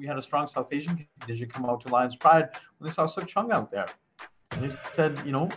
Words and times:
we 0.00 0.06
had 0.06 0.16
a 0.16 0.22
strong 0.22 0.46
South 0.46 0.72
Asian 0.72 1.06
contingent 1.20 1.52
come 1.52 1.66
out 1.66 1.82
to 1.82 1.88
Lions 1.88 2.16
Pride 2.16 2.48
when 2.78 2.88
they 2.88 2.94
saw 2.94 3.06
Sukh 3.06 3.28
Chungh 3.28 3.52
out 3.52 3.70
there. 3.70 3.86
And 4.52 4.64
they 4.64 4.74
said, 4.94 5.20
you 5.26 5.32
know, 5.32 5.50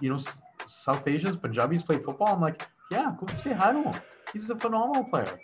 you 0.00 0.10
know, 0.10 0.18
South 0.66 1.06
Asians, 1.06 1.36
Punjabis 1.36 1.82
play 1.82 1.98
football. 1.98 2.28
I'm 2.34 2.40
like, 2.40 2.66
yeah, 2.90 3.12
go 3.20 3.26
say 3.36 3.52
hi 3.52 3.72
to 3.72 3.82
him. 3.82 4.00
He's 4.32 4.48
a 4.48 4.56
phenomenal 4.56 5.04
player. 5.04 5.38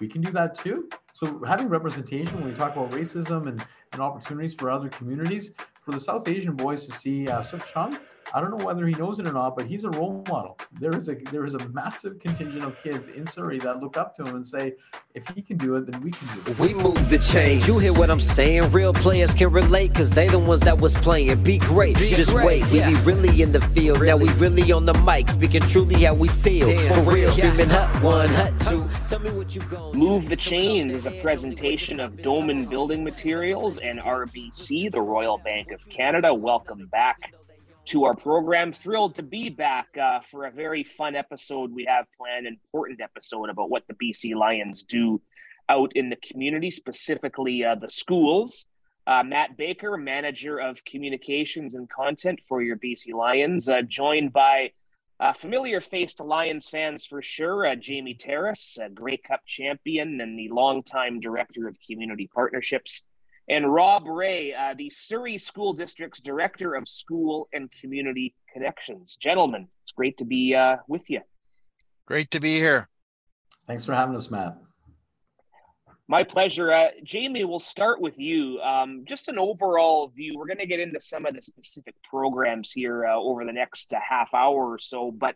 We 0.00 0.08
can 0.08 0.22
do 0.22 0.30
that 0.32 0.56
too. 0.56 0.88
So 1.14 1.42
having 1.44 1.68
representation 1.68 2.34
when 2.40 2.48
we 2.48 2.54
talk 2.54 2.76
about 2.76 2.90
racism 2.92 3.48
and, 3.48 3.64
and 3.92 4.00
opportunities 4.00 4.54
for 4.54 4.70
other 4.70 4.88
communities, 4.88 5.50
for 5.84 5.92
the 5.92 6.00
South 6.00 6.26
Asian 6.28 6.54
boys 6.54 6.86
to 6.86 6.92
see 6.92 7.28
uh, 7.28 7.42
Sukh 7.42 7.62
Chungh, 7.72 7.98
I 8.32 8.40
don't 8.40 8.56
know 8.56 8.64
whether 8.64 8.86
he 8.86 8.94
knows 8.94 9.18
it 9.18 9.26
or 9.26 9.32
not, 9.32 9.56
but 9.56 9.66
he's 9.66 9.84
a 9.84 9.90
role 9.90 10.24
model. 10.28 10.56
There 10.80 10.96
is 10.96 11.08
a 11.08 11.14
there 11.30 11.44
is 11.44 11.54
a 11.54 11.68
massive 11.68 12.18
contingent 12.18 12.64
of 12.64 12.82
kids 12.82 13.08
in 13.08 13.26
Surrey 13.26 13.58
that 13.58 13.80
look 13.80 13.96
up 13.96 14.16
to 14.16 14.24
him 14.24 14.36
and 14.36 14.46
say, 14.46 14.74
if 15.14 15.28
he 15.28 15.42
can 15.42 15.56
do 15.58 15.76
it, 15.76 15.86
then 15.86 16.00
we 16.00 16.10
can 16.10 16.26
do 16.34 16.50
it. 16.50 16.58
We 16.58 16.74
move 16.74 17.10
the 17.10 17.18
change. 17.18 17.68
You 17.68 17.78
hear 17.78 17.92
what 17.92 18.10
I'm 18.10 18.20
saying? 18.20 18.72
Real 18.72 18.94
players 18.94 19.34
can 19.34 19.50
relate 19.52 19.88
because 19.92 20.10
they 20.10 20.28
the 20.28 20.38
ones 20.38 20.62
that 20.62 20.78
was 20.78 20.94
playing. 20.94 21.42
Be 21.42 21.58
great. 21.58 21.98
Be 21.98 22.10
Just 22.10 22.30
great. 22.30 22.46
wait. 22.62 22.72
Yeah. 22.72 22.88
We 22.88 22.96
be 22.96 23.02
really 23.02 23.42
in 23.42 23.52
the 23.52 23.60
field. 23.60 24.00
Really? 24.00 24.26
Now 24.26 24.32
we 24.32 24.40
really 24.40 24.72
on 24.72 24.86
the 24.86 24.94
mic, 24.94 25.28
speaking 25.28 25.62
truly 25.62 26.02
how 26.02 26.14
we 26.14 26.28
feel. 26.28 26.66
Damn. 26.66 26.94
For 26.94 27.10
real, 27.10 27.24
yeah. 27.24 27.30
screaming 27.30 27.68
hut 27.68 28.02
one, 28.02 28.28
hut 28.30 28.58
two. 28.60 28.83
Tell 29.06 29.18
me 29.18 29.30
what 29.32 29.54
you 29.54 29.60
Move 29.92 30.30
the 30.30 30.36
Chain 30.36 30.90
is 30.90 31.04
a 31.04 31.10
presentation 31.10 32.00
of 32.00 32.22
Doman 32.22 32.64
Building 32.64 33.04
Materials 33.04 33.78
and 33.78 34.00
RBC, 34.00 34.90
the 34.90 35.00
Royal 35.00 35.36
Bank 35.36 35.72
of 35.72 35.86
Canada. 35.90 36.32
Welcome 36.32 36.86
back 36.86 37.34
to 37.86 38.04
our 38.04 38.14
program. 38.14 38.72
Thrilled 38.72 39.14
to 39.16 39.22
be 39.22 39.50
back 39.50 39.88
uh, 40.02 40.20
for 40.20 40.46
a 40.46 40.50
very 40.50 40.82
fun 40.84 41.16
episode 41.16 41.70
we 41.70 41.84
have 41.84 42.06
planned, 42.16 42.46
important 42.46 43.02
episode 43.02 43.50
about 43.50 43.68
what 43.68 43.84
the 43.88 43.94
BC 43.94 44.34
Lions 44.34 44.82
do 44.82 45.20
out 45.68 45.92
in 45.94 46.08
the 46.08 46.16
community, 46.16 46.70
specifically 46.70 47.62
uh, 47.62 47.74
the 47.74 47.90
schools. 47.90 48.66
Uh, 49.06 49.22
Matt 49.22 49.58
Baker, 49.58 49.98
manager 49.98 50.56
of 50.56 50.82
communications 50.86 51.74
and 51.74 51.90
content 51.90 52.40
for 52.48 52.62
your 52.62 52.78
BC 52.78 53.12
Lions, 53.12 53.68
uh, 53.68 53.82
joined 53.82 54.32
by 54.32 54.70
a 55.24 55.32
familiar 55.32 55.80
face 55.80 56.12
to 56.12 56.22
Lions 56.22 56.68
fans 56.68 57.06
for 57.06 57.22
sure, 57.22 57.66
uh, 57.66 57.74
Jamie 57.74 58.12
Taras, 58.12 58.76
a 58.80 58.90
Grey 58.90 59.16
Cup 59.16 59.40
champion 59.46 60.20
and 60.20 60.38
the 60.38 60.50
longtime 60.50 61.18
director 61.18 61.66
of 61.66 61.78
community 61.80 62.28
partnerships 62.34 63.02
and 63.48 63.72
Rob 63.72 64.04
Rai, 64.06 64.54
uh, 64.54 64.74
the 64.76 64.90
Surrey 64.90 65.38
School 65.38 65.72
District's 65.72 66.20
Director 66.20 66.74
of 66.74 66.86
School 66.86 67.48
and 67.54 67.70
Community 67.72 68.34
Connections. 68.52 69.16
Gentlemen, 69.16 69.68
it's 69.82 69.92
great 69.92 70.18
to 70.18 70.26
be 70.26 70.54
uh, 70.54 70.76
with 70.88 71.08
you. 71.08 71.20
Great 72.06 72.30
to 72.30 72.40
be 72.40 72.56
here. 72.56 72.88
Thanks 73.66 73.84
for 73.84 73.94
having 73.94 74.16
us, 74.16 74.30
Matt. 74.30 74.58
My 76.06 76.22
pleasure. 76.22 76.70
Uh, 76.70 76.88
Jamie, 77.02 77.44
we'll 77.44 77.60
start 77.60 78.00
with 78.00 78.18
you. 78.18 78.60
Um, 78.60 79.04
just 79.08 79.28
an 79.28 79.38
overall 79.38 80.08
view. 80.08 80.36
We're 80.36 80.46
going 80.46 80.58
to 80.58 80.66
get 80.66 80.80
into 80.80 81.00
some 81.00 81.24
of 81.24 81.34
the 81.34 81.40
specific 81.40 81.94
programs 82.02 82.70
here 82.70 83.06
uh, 83.06 83.16
over 83.16 83.44
the 83.44 83.52
next 83.52 83.92
uh, 83.94 83.98
half 84.06 84.34
hour 84.34 84.72
or 84.72 84.78
so, 84.78 85.10
but 85.10 85.34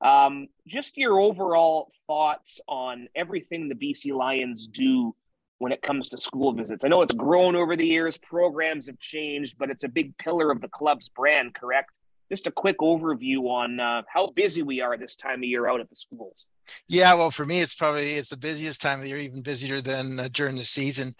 um, 0.00 0.48
just 0.66 0.96
your 0.96 1.20
overall 1.20 1.92
thoughts 2.08 2.60
on 2.66 3.08
everything 3.14 3.68
the 3.68 3.74
BC 3.74 4.12
Lions 4.12 4.66
do 4.66 5.14
when 5.58 5.70
it 5.70 5.82
comes 5.82 6.08
to 6.08 6.18
school 6.18 6.54
visits. 6.54 6.84
I 6.84 6.88
know 6.88 7.02
it's 7.02 7.14
grown 7.14 7.54
over 7.54 7.76
the 7.76 7.86
years, 7.86 8.16
programs 8.16 8.86
have 8.86 8.98
changed, 8.98 9.56
but 9.58 9.70
it's 9.70 9.84
a 9.84 9.88
big 9.88 10.16
pillar 10.16 10.50
of 10.50 10.60
the 10.60 10.68
club's 10.68 11.08
brand, 11.08 11.54
correct? 11.54 11.90
Just 12.30 12.46
a 12.46 12.50
quick 12.50 12.78
overview 12.78 13.44
on 13.48 13.80
uh, 13.80 14.02
how 14.12 14.30
busy 14.36 14.62
we 14.62 14.80
are 14.80 14.96
this 14.96 15.16
time 15.16 15.40
of 15.40 15.44
year 15.44 15.68
out 15.68 15.80
at 15.80 15.90
the 15.90 15.96
schools. 15.96 16.46
Yeah, 16.88 17.14
well, 17.14 17.30
for 17.30 17.44
me, 17.44 17.60
it's 17.60 17.74
probably 17.74 18.12
it's 18.12 18.28
the 18.28 18.36
busiest 18.36 18.80
time 18.80 19.00
of 19.00 19.06
year, 19.06 19.16
even 19.16 19.42
busier 19.42 19.80
than 19.80 20.20
uh, 20.20 20.28
during 20.32 20.56
the 20.56 20.64
season, 20.64 21.14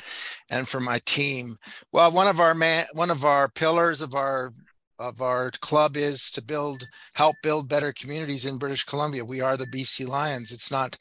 and 0.50 0.68
for 0.68 0.78
my 0.78 1.00
team. 1.06 1.56
Well, 1.92 2.12
one 2.12 2.28
of 2.28 2.38
our 2.38 2.54
man, 2.54 2.84
one 2.92 3.10
of 3.10 3.24
our 3.24 3.48
pillars 3.48 4.00
of 4.00 4.14
our 4.14 4.52
of 5.00 5.22
our 5.22 5.50
club 5.62 5.96
is 5.96 6.30
to 6.30 6.42
build, 6.42 6.86
help 7.14 7.34
build 7.42 7.68
better 7.68 7.92
communities 7.92 8.44
in 8.44 8.58
British 8.58 8.84
Columbia. 8.84 9.24
We 9.24 9.40
are 9.40 9.56
the 9.56 9.66
BC 9.66 10.06
Lions. 10.06 10.52
It's 10.52 10.70
not, 10.70 10.98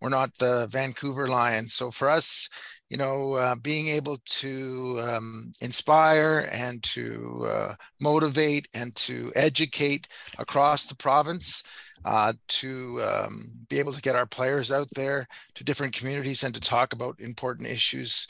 we're 0.00 0.08
not 0.08 0.38
the 0.38 0.68
Vancouver 0.70 1.26
Lions. 1.26 1.74
So 1.74 1.90
for 1.90 2.08
us, 2.08 2.48
you 2.90 2.96
know, 2.96 3.34
uh, 3.34 3.54
being 3.54 3.86
able 3.86 4.18
to 4.26 5.00
um, 5.00 5.52
inspire 5.60 6.48
and 6.50 6.82
to 6.82 7.46
uh, 7.48 7.74
motivate 8.00 8.68
and 8.74 8.94
to 8.96 9.32
educate 9.36 10.08
across 10.38 10.86
the 10.86 10.96
province, 10.96 11.62
uh, 12.04 12.32
to 12.48 13.00
um, 13.02 13.52
be 13.68 13.78
able 13.78 13.92
to 13.92 14.02
get 14.02 14.16
our 14.16 14.26
players 14.26 14.72
out 14.72 14.88
there 14.96 15.26
to 15.54 15.64
different 15.64 15.94
communities 15.94 16.42
and 16.42 16.52
to 16.52 16.60
talk 16.60 16.92
about 16.92 17.20
important 17.20 17.68
issues 17.68 18.26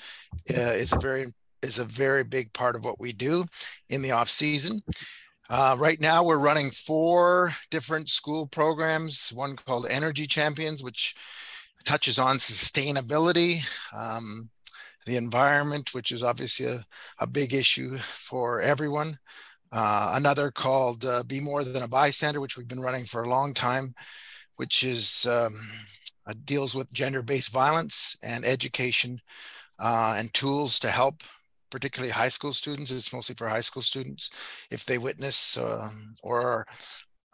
uh, 0.51 0.75
is 0.75 0.93
a 0.93 0.99
very 0.99 1.27
is 1.63 1.79
a 1.79 1.85
very 1.85 2.25
big 2.25 2.53
part 2.53 2.75
of 2.75 2.85
what 2.85 2.99
we 2.99 3.13
do 3.13 3.45
in 3.91 4.03
the 4.03 4.11
off 4.11 4.29
season. 4.29 4.83
Uh, 5.51 5.75
right 5.79 6.01
now, 6.01 6.23
we're 6.23 6.39
running 6.39 6.71
four 6.71 7.53
different 7.71 8.09
school 8.09 8.47
programs. 8.47 9.31
One 9.35 9.57
called 9.57 9.87
Energy 9.91 10.27
Champions, 10.27 10.83
which 10.83 11.15
touches 11.85 12.19
on 12.19 12.37
sustainability, 12.37 13.61
um, 13.97 14.49
the 15.07 15.17
environment, 15.17 15.95
which 15.95 16.13
is 16.13 16.23
obviously 16.23 16.67
a, 16.67 16.85
a 17.19 17.27
big 17.27 17.55
issue 17.55 17.97
for 17.99 18.61
everyone. 18.61 19.19
Uh, 19.73 20.13
another 20.15 20.51
called 20.51 21.05
uh, 21.05 21.23
Be 21.25 21.41
More 21.41 21.65
Than 21.65 21.83
a 21.83 21.89
Bystander, 21.89 22.41
which 22.41 22.57
we've 22.57 22.69
been 22.69 22.81
running 22.81 23.05
for 23.05 23.23
a 23.23 23.29
long 23.29 23.55
time, 23.55 23.95
which 24.57 24.83
is 24.83 25.27
um, 25.27 25.55
uh, 26.27 26.35
deals 26.45 26.75
with 26.75 26.93
gender-based 26.93 27.51
violence 27.51 28.17
and 28.23 28.45
education 28.45 29.21
uh, 29.79 30.17
and 30.19 30.33
tools 30.35 30.79
to 30.81 30.91
help 30.91 31.23
particularly 31.71 32.13
high 32.13 32.29
school 32.29 32.53
students. 32.53 32.91
It's 32.91 33.13
mostly 33.13 33.37
for 33.37 33.49
high 33.49 33.61
school 33.61 33.83
students 33.83 34.31
if 34.71 34.85
they 34.85 34.99
witness 34.99 35.57
um, 35.57 36.15
or 36.23 36.67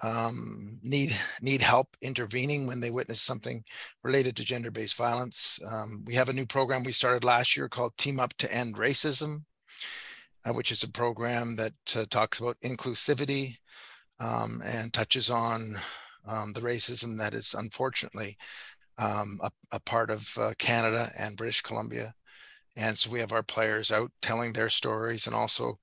um, 0.03 0.79
need 0.83 1.15
need 1.41 1.63
help 1.63 1.97
intervening 2.03 2.67
when 2.67 2.81
they 2.81 2.91
witness 2.91 3.21
something 3.21 3.65
related 4.03 4.37
to 4.37 4.45
gender-based 4.45 4.97
violence. 4.97 5.59
Um, 5.71 6.03
we 6.07 6.15
have 6.15 6.29
a 6.29 6.35
new 6.35 6.47
program 6.47 6.85
we 6.85 6.93
started 6.93 7.25
last 7.25 7.57
year 7.57 7.69
called 7.69 7.97
Team 7.97 8.21
Up 8.21 8.35
to 8.39 8.53
End 8.53 8.77
Racism, 8.77 9.45
uh, 10.45 10.53
which 10.53 10.71
is 10.71 10.83
a 10.83 10.91
program 10.91 11.57
that 11.57 11.75
uh, 11.95 12.05
talks 12.11 12.41
about 12.41 12.61
inclusivity 12.61 13.57
um, 14.21 14.63
and 14.65 14.93
touches 14.93 15.31
on 15.31 15.77
um, 16.29 16.53
the 16.53 16.61
racism 16.61 17.19
that 17.19 17.35
is 17.35 17.55
unfortunately 17.55 18.37
um, 18.99 19.39
a, 19.43 19.51
a, 19.73 19.81
part 19.81 20.11
of 20.11 20.37
uh, 20.39 20.53
Canada 20.59 21.11
and 21.19 21.37
British 21.37 21.61
Columbia. 21.61 22.15
And 22.77 22.97
so 22.97 23.11
we 23.11 23.21
have 23.21 23.33
our 23.33 23.43
players 23.43 23.93
out 23.93 24.11
telling 24.23 24.53
their 24.53 24.71
stories 24.71 25.27
and 25.27 25.37
also 25.37 25.79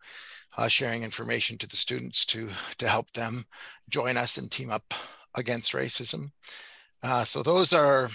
uh, 0.57 0.67
sharing 0.67 1.03
information 1.03 1.57
to 1.57 1.67
the 1.67 1.75
students 1.75 2.25
to 2.25 2.49
to 2.77 2.87
help 2.87 3.11
them 3.11 3.43
join 3.89 4.17
us 4.17 4.37
and 4.37 4.51
team 4.51 4.69
up 4.69 4.93
against 5.35 5.73
racism. 5.73 6.31
Uh, 7.01 7.23
so 7.23 7.43
those 7.43 7.73
are 7.73 8.09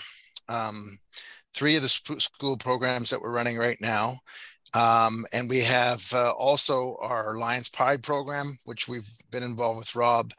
um, 0.49 0.99
three 1.54 1.76
of 1.76 1.82
the 1.82 1.88
sp- 1.91 2.21
school 2.21 2.56
programs 2.56 3.10
that 3.10 3.21
we're 3.21 3.32
running 3.32 3.59
right 3.59 3.81
now. 3.81 4.19
Um, 4.75 5.25
and 5.32 5.49
we 5.49 5.60
have 5.60 6.04
uh, 6.12 6.31
also 6.32 6.97
our 7.00 7.38
Lions 7.38 7.69
Pride 7.69 8.03
program, 8.03 8.59
which 8.65 8.87
we've 8.87 9.09
been 9.31 9.43
involved 9.43 9.78
with 9.78 9.94
Rob 9.94 10.32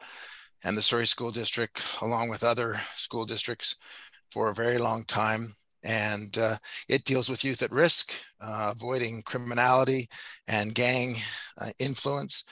and 0.62 0.76
the 0.76 0.82
Surrey 0.82 1.06
School 1.06 1.32
District, 1.32 1.82
along 2.00 2.28
with 2.28 2.44
other 2.44 2.80
school 2.94 3.26
districts, 3.26 3.76
for 4.30 4.48
a 4.48 4.54
very 4.54 4.78
long 4.78 5.04
time 5.04 5.56
and 5.82 6.36
uh, 6.38 6.56
it 6.88 7.04
deals 7.04 7.28
with 7.28 7.44
youth 7.44 7.62
at 7.62 7.72
risk, 7.72 8.12
uh, 8.40 8.72
avoiding 8.74 9.22
criminality 9.22 10.08
and 10.48 10.74
gang 10.74 11.16
uh, 11.60 11.70
influence. 11.78 12.44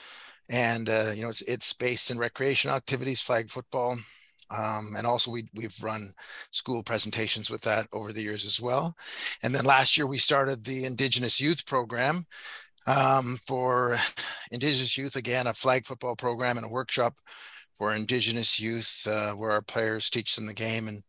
And 0.50 0.88
uh, 0.88 1.10
you 1.14 1.22
know, 1.22 1.28
it's, 1.28 1.42
it's 1.42 1.72
based 1.72 2.10
in 2.10 2.18
recreational 2.18 2.76
activities, 2.76 3.20
flag 3.20 3.50
football, 3.50 3.96
um, 4.50 4.94
and 4.96 5.06
also 5.06 5.30
we, 5.30 5.48
we've 5.54 5.82
run 5.82 6.08
school 6.50 6.82
presentations 6.82 7.50
with 7.50 7.60
that 7.62 7.86
over 7.92 8.12
the 8.12 8.22
years 8.22 8.46
as 8.46 8.60
well. 8.60 8.96
And 9.42 9.54
then 9.54 9.64
last 9.64 9.96
year 9.96 10.06
we 10.06 10.18
started 10.18 10.64
the 10.64 10.84
Indigenous 10.84 11.40
Youth 11.40 11.66
Program 11.66 12.24
um, 12.86 13.38
for 13.46 13.98
Indigenous 14.50 14.96
youth. 14.96 15.16
Again, 15.16 15.46
a 15.46 15.54
flag 15.54 15.84
football 15.84 16.16
program 16.16 16.56
and 16.56 16.66
a 16.66 16.70
workshop 16.70 17.14
for 17.78 17.94
Indigenous 17.94 18.58
youth, 18.58 19.06
uh, 19.06 19.32
where 19.32 19.50
our 19.50 19.62
players 19.62 20.10
teach 20.10 20.34
them 20.34 20.46
the 20.46 20.54
game 20.54 20.88
and 20.88 21.02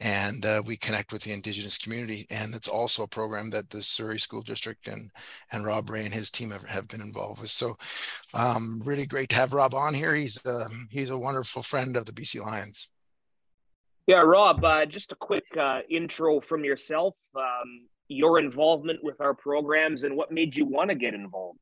and 0.00 0.44
uh, 0.44 0.62
we 0.66 0.76
connect 0.76 1.12
with 1.12 1.22
the 1.22 1.32
indigenous 1.32 1.78
community 1.78 2.26
and 2.30 2.54
it's 2.54 2.68
also 2.68 3.04
a 3.04 3.08
program 3.08 3.48
that 3.50 3.70
the 3.70 3.82
surrey 3.82 4.18
school 4.18 4.42
district 4.42 4.88
and 4.88 5.10
and 5.52 5.64
rob 5.64 5.88
rai 5.88 6.04
and 6.04 6.12
his 6.12 6.30
team 6.30 6.50
have, 6.50 6.64
have 6.64 6.86
been 6.88 7.00
involved 7.00 7.40
with. 7.40 7.50
So 7.50 7.76
um, 8.34 8.82
really 8.84 9.06
great 9.06 9.30
to 9.30 9.36
have 9.36 9.52
rob 9.52 9.74
on 9.74 9.94
here. 9.94 10.14
He's 10.14 10.44
a, 10.44 10.66
he's 10.90 11.10
a 11.10 11.18
wonderful 11.18 11.62
friend 11.62 11.96
of 11.96 12.04
the 12.04 12.12
bc 12.12 12.40
lions. 12.40 12.90
Yeah 14.06 14.20
rob 14.20 14.62
uh, 14.64 14.84
just 14.84 15.12
a 15.12 15.16
quick 15.16 15.44
uh, 15.58 15.80
intro 15.88 16.40
from 16.40 16.64
yourself. 16.64 17.16
Um, 17.34 17.88
your 18.08 18.38
involvement 18.38 19.02
with 19.02 19.20
our 19.20 19.34
programs 19.34 20.04
and 20.04 20.16
what 20.16 20.30
made 20.30 20.54
you 20.54 20.64
want 20.64 20.90
to 20.90 20.94
get 20.94 21.12
involved? 21.14 21.58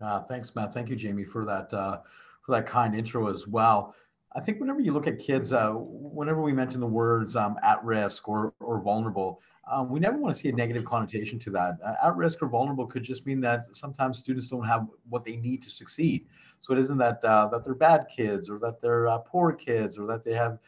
Uh, 0.00 0.22
thanks 0.24 0.54
matt. 0.54 0.74
Thank 0.74 0.90
you 0.90 0.96
jamie 0.96 1.24
for 1.24 1.46
that 1.46 1.72
uh, 1.72 2.00
for 2.44 2.52
that 2.52 2.66
kind 2.66 2.94
intro 2.94 3.28
as 3.30 3.48
well 3.48 3.94
I 4.36 4.40
think 4.40 4.60
whenever 4.60 4.80
you 4.80 4.92
look 4.92 5.06
at 5.06 5.18
kids, 5.18 5.54
uh, 5.54 5.70
whenever 5.70 6.42
we 6.42 6.52
mention 6.52 6.80
the 6.80 6.86
words 6.86 7.36
um, 7.36 7.56
at 7.62 7.82
risk 7.82 8.28
or, 8.28 8.52
or 8.60 8.80
vulnerable, 8.82 9.40
um, 9.72 9.88
we 9.88 9.98
never 9.98 10.18
want 10.18 10.36
to 10.36 10.40
see 10.40 10.50
a 10.50 10.52
negative 10.52 10.84
connotation 10.84 11.38
to 11.40 11.50
that. 11.52 11.78
Uh, 11.82 11.94
at 12.06 12.14
risk 12.16 12.42
or 12.42 12.48
vulnerable 12.48 12.86
could 12.86 13.02
just 13.02 13.24
mean 13.24 13.40
that 13.40 13.64
sometimes 13.74 14.18
students 14.18 14.46
don't 14.46 14.66
have 14.66 14.86
what 15.08 15.24
they 15.24 15.36
need 15.36 15.62
to 15.62 15.70
succeed. 15.70 16.26
So 16.60 16.74
it 16.74 16.78
isn't 16.80 16.98
that 16.98 17.24
uh, 17.24 17.48
that 17.48 17.64
they're 17.64 17.74
bad 17.74 18.06
kids 18.14 18.50
or 18.50 18.58
that 18.58 18.80
they're 18.82 19.08
uh, 19.08 19.18
poor 19.18 19.52
kids 19.52 19.98
or 19.98 20.06
that 20.06 20.22
they 20.22 20.34
have, 20.34 20.58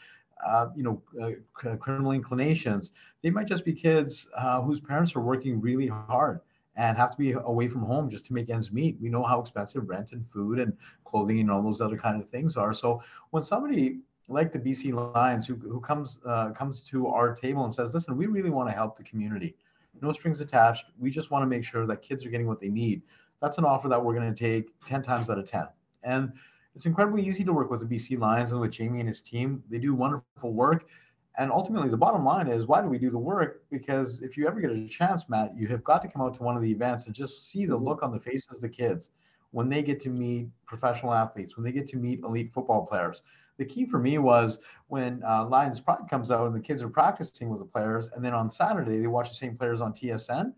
uh, 0.44 0.69
you 0.75 0.82
know, 0.82 1.03
uh, 1.23 1.76
criminal 1.76 2.12
inclinations. 2.12 2.93
They 3.23 3.31
might 3.31 3.47
just 3.47 3.67
be 3.67 3.75
kids 3.75 4.29
uh, 4.35 4.62
whose 4.62 4.81
parents 4.81 5.14
are 5.14 5.21
working 5.21 5.61
really 5.61 5.88
hard 5.88 6.41
and 6.79 6.97
have 6.97 7.11
to 7.11 7.19
be 7.19 7.33
away 7.33 7.69
from 7.69 7.83
home 7.83 8.09
just 8.09 8.25
to 8.25 8.33
make 8.33 8.49
ends 8.49 8.73
meet. 8.73 8.97
We 9.01 9.11
know 9.11 9.25
how 9.25 9.41
expensive 9.41 9.89
rent 9.89 10.13
and 10.13 10.25
food 10.31 10.61
and 10.61 10.73
clothing 11.05 11.41
and 11.41 11.51
all 11.51 11.61
those 11.61 11.81
other 11.81 11.99
kind 11.99 12.23
of 12.23 12.29
things 12.29 12.57
are. 12.57 12.73
So 12.73 13.03
when 13.31 13.43
somebody 13.43 13.99
like 14.29 14.53
the 14.53 14.61
BC 14.61 15.15
Lions 15.15 15.47
who, 15.47 15.57
who 15.57 15.81
comes 15.81 16.19
uh, 16.25 16.51
comes 16.51 16.81
to 16.85 17.09
our 17.09 17.35
table 17.35 17.65
and 17.65 17.75
says, 17.75 17.95
listen, 17.95 18.17
we 18.17 18.27
really 18.27 18.51
want 18.51 18.69
to 18.69 18.75
help 18.75 18.97
the 18.97 19.03
community. 19.03 19.57
No 20.01 20.13
strings 20.13 20.41
attached. 20.41 20.87
We 20.99 21.11
just 21.11 21.33
want 21.33 21.43
to 21.43 21.47
make 21.47 21.65
sure 21.65 21.85
that 21.85 22.01
kids 22.01 22.25
are 22.25 22.31
getting 22.31 22.47
what 22.47 22.61
they 22.61 22.69
need. 22.69 23.03
That's 23.43 23.59
an 23.59 23.65
offer 23.65 23.89
that 23.89 24.03
we're 24.03 24.15
going 24.15 24.33
to 24.33 24.39
take 24.39 24.69
10 24.87 25.03
times 25.03 25.29
out 25.29 25.39
of 25.39 25.51
10. 25.51 25.67
And 26.05 26.33
it's 26.77 26.87
incredibly 26.87 27.27
easy 27.27 27.43
to 27.43 27.53
work 27.53 27.71
with 27.73 27.81
the 27.81 27.97
BC 27.97 28.21
Lions 28.21 28.53
and 28.53 28.61
with 28.61 28.71
Jamie 28.71 29.01
and 29.01 29.09
his 29.09 29.21
team. 29.21 29.65
They 29.69 29.79
do 29.79 29.95
wonderful 29.95 30.53
work. 30.53 30.87
And 31.38 31.52
ultimately, 31.52 31.88
the 31.88 31.96
bottom 31.96 32.25
line 32.25 32.49
is 32.49 32.67
why 32.67 32.82
do 32.82 32.88
we 32.88 32.99
do 32.99 33.11
the 33.11 33.19
work? 33.19 33.62
Because 33.70 34.20
if 34.23 34.37
you 34.37 34.49
ever 34.49 34.61
get 34.61 34.73
a 34.73 34.88
chance, 34.88 35.29
Matt, 35.29 35.56
you 35.56 35.69
have 35.69 35.85
got 35.85 36.02
to 36.02 36.08
come 36.08 36.20
out 36.20 36.35
to 36.35 36.43
one 36.43 36.56
of 36.56 36.62
the 36.62 36.70
events 36.70 37.06
and 37.06 37.14
just 37.14 37.49
see 37.49 37.64
the 37.64 37.76
look 37.76 38.02
on 38.02 38.11
the 38.12 38.19
faces 38.19 38.50
of 38.50 38.61
the 38.61 38.69
kids 38.69 39.11
when 39.52 39.69
they 39.69 39.82
get 39.82 40.00
to 40.00 40.11
meet 40.11 40.49
professional 40.67 41.14
athletes, 41.14 41.56
when 41.56 41.64
they 41.64 41.70
get 41.73 41.87
to 41.88 41.96
meet 41.96 42.20
elite 42.25 42.52
football 42.52 42.85
players. 42.85 43.23
The 43.56 43.64
key 43.64 43.87
for 43.87 43.99
me 43.99 44.19
was 44.19 44.58
when 44.88 45.23
uh, 45.25 45.46
Lions 45.46 45.81
Pride 45.81 46.08
comes 46.11 46.31
out 46.32 46.46
and 46.46 46.55
the 46.55 46.61
kids 46.61 46.82
are 46.82 46.88
practicing 46.88 47.49
with 47.49 47.61
the 47.61 47.67
players, 47.67 48.11
and 48.14 48.25
then 48.25 48.35
on 48.35 48.50
Saturday 48.50 48.99
they 48.99 49.06
watch 49.06 49.29
the 49.29 49.37
same 49.37 49.56
players 49.56 49.81
on 49.81 49.93
TSN. 49.93 50.52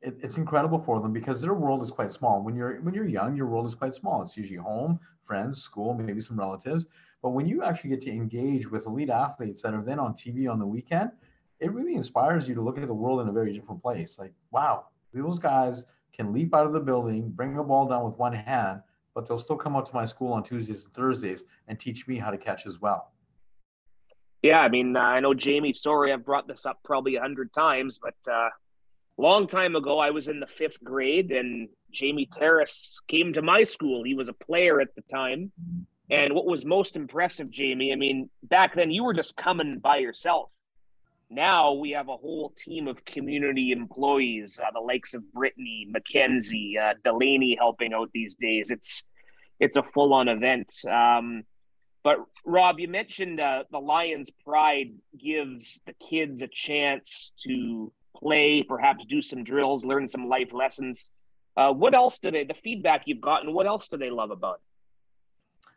It, 0.00 0.16
it's 0.22 0.36
incredible 0.36 0.78
for 0.78 1.00
them 1.00 1.12
because 1.12 1.40
their 1.40 1.54
world 1.54 1.82
is 1.82 1.90
quite 1.90 2.12
small. 2.12 2.42
When 2.42 2.54
you're 2.54 2.80
when 2.82 2.94
you're 2.94 3.06
young, 3.06 3.36
your 3.36 3.46
world 3.46 3.66
is 3.66 3.74
quite 3.74 3.94
small. 3.94 4.22
It's 4.22 4.36
usually 4.36 4.58
home, 4.58 5.00
friends, 5.24 5.60
school, 5.60 5.94
maybe 5.94 6.20
some 6.20 6.38
relatives. 6.38 6.86
But 7.26 7.32
when 7.32 7.48
you 7.48 7.64
actually 7.64 7.90
get 7.90 8.02
to 8.02 8.12
engage 8.12 8.70
with 8.70 8.86
elite 8.86 9.10
athletes 9.10 9.60
that 9.62 9.74
are 9.74 9.82
then 9.82 9.98
on 9.98 10.14
TV 10.14 10.48
on 10.48 10.60
the 10.60 10.64
weekend, 10.64 11.10
it 11.58 11.72
really 11.72 11.96
inspires 11.96 12.46
you 12.46 12.54
to 12.54 12.60
look 12.60 12.78
at 12.78 12.86
the 12.86 12.94
world 12.94 13.20
in 13.20 13.26
a 13.26 13.32
very 13.32 13.52
different 13.52 13.82
place. 13.82 14.16
Like, 14.16 14.32
wow, 14.52 14.84
those 15.12 15.40
guys 15.40 15.86
can 16.12 16.32
leap 16.32 16.54
out 16.54 16.66
of 16.66 16.72
the 16.72 16.78
building, 16.78 17.30
bring 17.30 17.58
a 17.58 17.64
ball 17.64 17.88
down 17.88 18.04
with 18.04 18.16
one 18.16 18.32
hand, 18.32 18.80
but 19.12 19.26
they'll 19.26 19.40
still 19.40 19.56
come 19.56 19.74
out 19.74 19.86
to 19.86 19.92
my 19.92 20.04
school 20.04 20.32
on 20.34 20.44
Tuesdays 20.44 20.84
and 20.84 20.94
Thursdays 20.94 21.42
and 21.66 21.80
teach 21.80 22.06
me 22.06 22.16
how 22.16 22.30
to 22.30 22.38
catch 22.38 22.64
as 22.64 22.80
well. 22.80 23.10
Yeah, 24.42 24.60
I 24.60 24.68
mean, 24.68 24.96
I 24.96 25.18
know 25.18 25.34
Jamie. 25.34 25.72
Sorry, 25.72 26.12
I've 26.12 26.24
brought 26.24 26.46
this 26.46 26.64
up 26.64 26.78
probably 26.84 27.16
a 27.16 27.20
hundred 27.20 27.52
times, 27.52 27.98
but 28.00 28.32
uh, 28.32 28.50
long 29.18 29.48
time 29.48 29.74
ago, 29.74 29.98
I 29.98 30.10
was 30.10 30.28
in 30.28 30.38
the 30.38 30.46
fifth 30.46 30.84
grade, 30.84 31.32
and 31.32 31.70
Jamie 31.90 32.26
Taras 32.26 33.00
came 33.08 33.32
to 33.32 33.42
my 33.42 33.64
school. 33.64 34.04
He 34.04 34.14
was 34.14 34.28
a 34.28 34.32
player 34.32 34.80
at 34.80 34.94
the 34.94 35.02
time, 35.12 35.50
and 36.10 36.34
what 36.34 36.46
was 36.46 36.64
most 36.64 36.96
impressive, 36.96 37.50
Jamie, 37.50 37.92
I 37.92 37.96
mean, 37.96 38.30
back 38.42 38.74
then 38.74 38.90
you 38.90 39.04
were 39.04 39.14
just 39.14 39.36
coming 39.36 39.78
by 39.78 39.98
yourself. 39.98 40.50
Now 41.28 41.72
we 41.72 41.90
have 41.90 42.08
a 42.08 42.16
whole 42.16 42.52
team 42.56 42.86
of 42.86 43.04
community 43.04 43.72
employees, 43.72 44.60
uh, 44.62 44.70
the 44.72 44.80
likes 44.80 45.14
of 45.14 45.32
Brittany, 45.32 45.86
Mackenzie, 45.90 46.78
uh, 46.80 46.94
Delaney 47.02 47.56
helping 47.58 47.92
out 47.92 48.10
these 48.12 48.36
days. 48.36 48.70
It's 48.70 49.02
it's 49.58 49.76
a 49.76 49.82
full 49.82 50.12
on 50.14 50.28
event. 50.28 50.70
Um, 50.88 51.42
but 52.04 52.18
Rob, 52.44 52.78
you 52.78 52.86
mentioned 52.86 53.40
uh, 53.40 53.64
the 53.72 53.80
Lions 53.80 54.30
Pride 54.44 54.92
gives 55.18 55.80
the 55.86 55.94
kids 55.94 56.42
a 56.42 56.46
chance 56.46 57.32
to 57.44 57.92
play, 58.16 58.62
perhaps 58.62 59.04
do 59.08 59.20
some 59.20 59.42
drills, 59.42 59.84
learn 59.84 60.06
some 60.06 60.28
life 60.28 60.52
lessons. 60.52 61.06
Uh, 61.56 61.72
what 61.72 61.94
else 61.94 62.18
do 62.18 62.30
they? 62.30 62.44
The 62.44 62.54
feedback 62.54 63.02
you've 63.06 63.20
gotten, 63.20 63.52
what 63.52 63.66
else 63.66 63.88
do 63.88 63.96
they 63.96 64.10
love 64.10 64.30
about 64.30 64.56
it? 64.56 64.60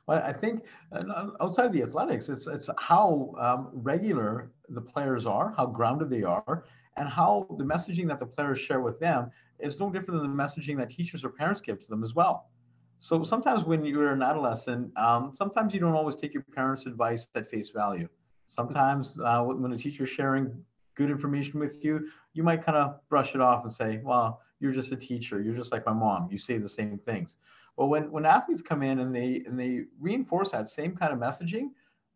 Well, 0.09 0.23
I 0.25 0.33
think 0.33 0.63
uh, 0.91 1.27
outside 1.39 1.67
of 1.67 1.71
the 1.71 1.83
athletics, 1.83 2.29
it's 2.29 2.47
it's 2.47 2.67
how 2.79 3.35
um, 3.39 3.69
regular 3.71 4.51
the 4.69 4.81
players 4.81 5.27
are, 5.27 5.53
how 5.55 5.67
grounded 5.67 6.09
they 6.09 6.23
are, 6.23 6.63
and 6.97 7.07
how 7.07 7.45
the 7.59 7.63
messaging 7.63 8.07
that 8.07 8.17
the 8.17 8.25
players 8.25 8.57
share 8.57 8.81
with 8.81 8.99
them 8.99 9.29
is 9.59 9.79
no 9.79 9.91
different 9.91 10.23
than 10.23 10.35
the 10.35 10.43
messaging 10.43 10.77
that 10.77 10.89
teachers 10.89 11.23
or 11.23 11.29
parents 11.29 11.61
give 11.61 11.79
to 11.81 11.87
them 11.87 12.01
as 12.03 12.15
well. 12.15 12.49
So 12.97 13.23
sometimes 13.23 13.65
when 13.65 13.85
you're 13.85 14.11
an 14.11 14.23
adolescent, 14.23 14.97
um, 14.97 15.35
sometimes 15.35 15.75
you 15.75 15.79
don't 15.79 15.93
always 15.93 16.15
take 16.15 16.33
your 16.33 16.45
parents' 16.55 16.87
advice 16.87 17.27
at 17.35 17.47
face 17.47 17.69
value. 17.69 18.09
Sometimes 18.47 19.19
uh, 19.23 19.43
when 19.43 19.71
a 19.71 19.77
teacher's 19.77 20.09
sharing 20.09 20.65
good 20.95 21.11
information 21.11 21.59
with 21.59 21.85
you, 21.85 22.09
you 22.33 22.41
might 22.41 22.65
kind 22.65 22.79
of 22.79 22.99
brush 23.09 23.35
it 23.35 23.41
off 23.41 23.63
and 23.63 23.71
say, 23.71 23.99
"Well, 24.03 24.41
you're 24.59 24.71
just 24.71 24.91
a 24.91 24.97
teacher. 24.97 25.39
You're 25.39 25.53
just 25.61 25.71
like 25.71 25.85
my 25.85 25.93
mom. 25.93 26.29
You 26.31 26.39
say 26.39 26.57
the 26.57 26.67
same 26.67 26.97
things." 26.97 27.37
But 27.79 27.87
when, 27.87 28.11
when 28.11 28.25
athletes 28.25 28.61
come 28.61 28.83
in 28.83 28.99
and 28.99 29.15
they 29.15 29.41
and 29.47 29.57
they 29.57 29.85
reinforce 30.01 30.51
that 30.51 30.69
same 30.69 30.97
kind 30.97 31.13
of 31.13 31.17
messaging, 31.17 31.69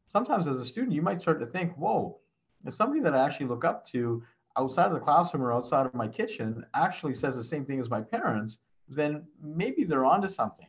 sometimes 0.07 0.45
as 0.45 0.57
a 0.59 0.65
student, 0.65 0.91
you 0.91 1.01
might 1.01 1.21
start 1.21 1.39
to 1.39 1.45
think, 1.45 1.73
whoa, 1.77 2.19
if 2.65 2.73
somebody 2.73 2.99
that 2.99 3.15
I 3.15 3.23
actually 3.23 3.45
look 3.45 3.63
up 3.63 3.85
to 3.87 4.21
outside 4.57 4.87
of 4.87 4.93
the 4.93 4.99
classroom 4.99 5.41
or 5.41 5.53
outside 5.53 5.85
of 5.85 5.93
my 5.93 6.05
kitchen 6.05 6.65
actually 6.73 7.13
says 7.13 7.37
the 7.37 7.45
same 7.45 7.63
thing 7.63 7.79
as 7.79 7.89
my 7.89 8.01
parents, 8.01 8.59
then 8.89 9.23
maybe 9.41 9.85
they're 9.85 10.03
onto 10.03 10.27
something. 10.27 10.67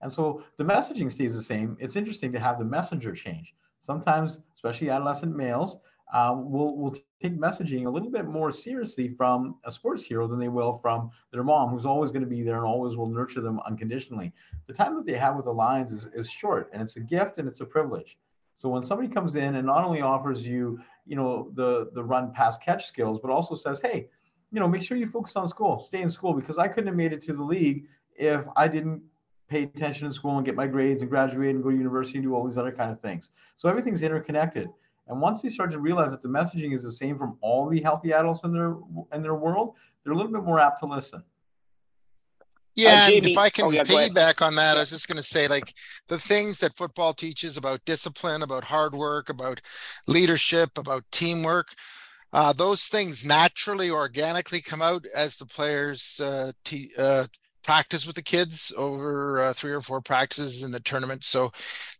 And 0.00 0.12
so 0.12 0.42
the 0.56 0.64
messaging 0.64 1.12
stays 1.12 1.34
the 1.34 1.40
same. 1.40 1.76
It's 1.78 1.94
interesting 1.94 2.32
to 2.32 2.40
have 2.40 2.58
the 2.58 2.64
messenger 2.64 3.12
change. 3.12 3.54
Sometimes, 3.78 4.40
especially 4.56 4.90
adolescent 4.90 5.36
males, 5.36 5.78
um, 6.12 6.50
will 6.50 6.76
will 6.76 6.94
take 7.22 7.38
messaging 7.38 7.86
a 7.86 7.90
little 7.90 8.10
bit 8.10 8.26
more 8.26 8.52
seriously 8.52 9.08
from 9.08 9.56
a 9.64 9.72
sports 9.72 10.02
hero 10.02 10.26
than 10.26 10.38
they 10.38 10.48
will 10.48 10.78
from 10.78 11.10
their 11.32 11.42
mom, 11.42 11.70
who's 11.70 11.86
always 11.86 12.10
going 12.10 12.22
to 12.22 12.28
be 12.28 12.42
there 12.42 12.56
and 12.56 12.66
always 12.66 12.96
will 12.96 13.08
nurture 13.08 13.40
them 13.40 13.60
unconditionally. 13.66 14.32
The 14.66 14.74
time 14.74 14.94
that 14.96 15.06
they 15.06 15.14
have 15.14 15.36
with 15.36 15.46
the 15.46 15.52
Lions 15.52 15.90
is, 15.90 16.06
is 16.14 16.30
short, 16.30 16.70
and 16.72 16.82
it's 16.82 16.96
a 16.96 17.00
gift 17.00 17.38
and 17.38 17.48
it's 17.48 17.60
a 17.60 17.66
privilege. 17.66 18.18
So 18.56 18.68
when 18.68 18.82
somebody 18.84 19.08
comes 19.08 19.34
in 19.34 19.56
and 19.56 19.66
not 19.66 19.84
only 19.84 20.02
offers 20.02 20.46
you, 20.46 20.78
you 21.06 21.16
know, 21.16 21.50
the 21.54 21.90
the 21.94 22.04
run, 22.04 22.32
pass, 22.32 22.58
catch 22.58 22.86
skills, 22.86 23.18
but 23.20 23.30
also 23.30 23.54
says, 23.54 23.80
hey, 23.80 24.08
you 24.52 24.60
know, 24.60 24.68
make 24.68 24.82
sure 24.82 24.98
you 24.98 25.08
focus 25.08 25.34
on 25.36 25.48
school, 25.48 25.80
stay 25.80 26.02
in 26.02 26.10
school, 26.10 26.34
because 26.34 26.58
I 26.58 26.68
couldn't 26.68 26.88
have 26.88 26.96
made 26.96 27.12
it 27.12 27.22
to 27.22 27.32
the 27.32 27.42
league 27.42 27.86
if 28.14 28.44
I 28.54 28.68
didn't 28.68 29.02
pay 29.48 29.64
attention 29.64 30.06
in 30.06 30.12
school 30.12 30.36
and 30.36 30.46
get 30.46 30.54
my 30.54 30.66
grades 30.66 31.00
and 31.00 31.10
graduate 31.10 31.54
and 31.54 31.62
go 31.62 31.70
to 31.70 31.76
university 31.76 32.18
and 32.18 32.26
do 32.26 32.34
all 32.34 32.46
these 32.46 32.58
other 32.58 32.72
kind 32.72 32.90
of 32.90 33.00
things. 33.00 33.30
So 33.56 33.68
everything's 33.68 34.02
interconnected. 34.02 34.68
And 35.08 35.20
once 35.20 35.42
they 35.42 35.48
start 35.48 35.70
to 35.72 35.78
realize 35.78 36.10
that 36.10 36.22
the 36.22 36.28
messaging 36.28 36.74
is 36.74 36.82
the 36.82 36.92
same 36.92 37.18
from 37.18 37.36
all 37.40 37.68
the 37.68 37.80
healthy 37.80 38.12
adults 38.12 38.44
in 38.44 38.52
their 38.52 38.76
in 39.12 39.22
their 39.22 39.34
world, 39.34 39.74
they're 40.04 40.12
a 40.12 40.16
little 40.16 40.32
bit 40.32 40.44
more 40.44 40.60
apt 40.60 40.80
to 40.80 40.86
listen. 40.86 41.22
Yeah, 42.74 43.06
uh, 43.08 43.16
and 43.16 43.26
if 43.26 43.36
I 43.36 43.50
can 43.50 43.66
oh, 43.66 43.70
yeah, 43.70 43.82
piggyback 43.82 44.40
on 44.40 44.54
that, 44.54 44.76
I 44.76 44.80
was 44.80 44.90
just 44.90 45.06
going 45.06 45.18
to 45.18 45.22
say, 45.22 45.46
like 45.46 45.74
the 46.08 46.18
things 46.18 46.58
that 46.60 46.74
football 46.74 47.12
teaches 47.12 47.56
about 47.56 47.84
discipline, 47.84 48.42
about 48.42 48.64
hard 48.64 48.94
work, 48.94 49.28
about 49.28 49.60
leadership, 50.06 50.78
about 50.78 51.04
teamwork, 51.12 51.74
uh, 52.32 52.52
those 52.54 52.84
things 52.84 53.26
naturally, 53.26 53.90
organically 53.90 54.62
come 54.62 54.80
out 54.80 55.04
as 55.14 55.36
the 55.36 55.44
players 55.44 56.18
uh, 56.20 56.52
te- 56.64 56.92
uh, 56.96 57.26
practice 57.62 58.06
with 58.06 58.16
the 58.16 58.22
kids 58.22 58.72
over 58.76 59.40
uh, 59.40 59.52
three 59.52 59.72
or 59.72 59.80
four 59.80 60.00
practices 60.00 60.62
in 60.62 60.70
the 60.70 60.80
tournament. 60.80 61.24
So 61.24 61.52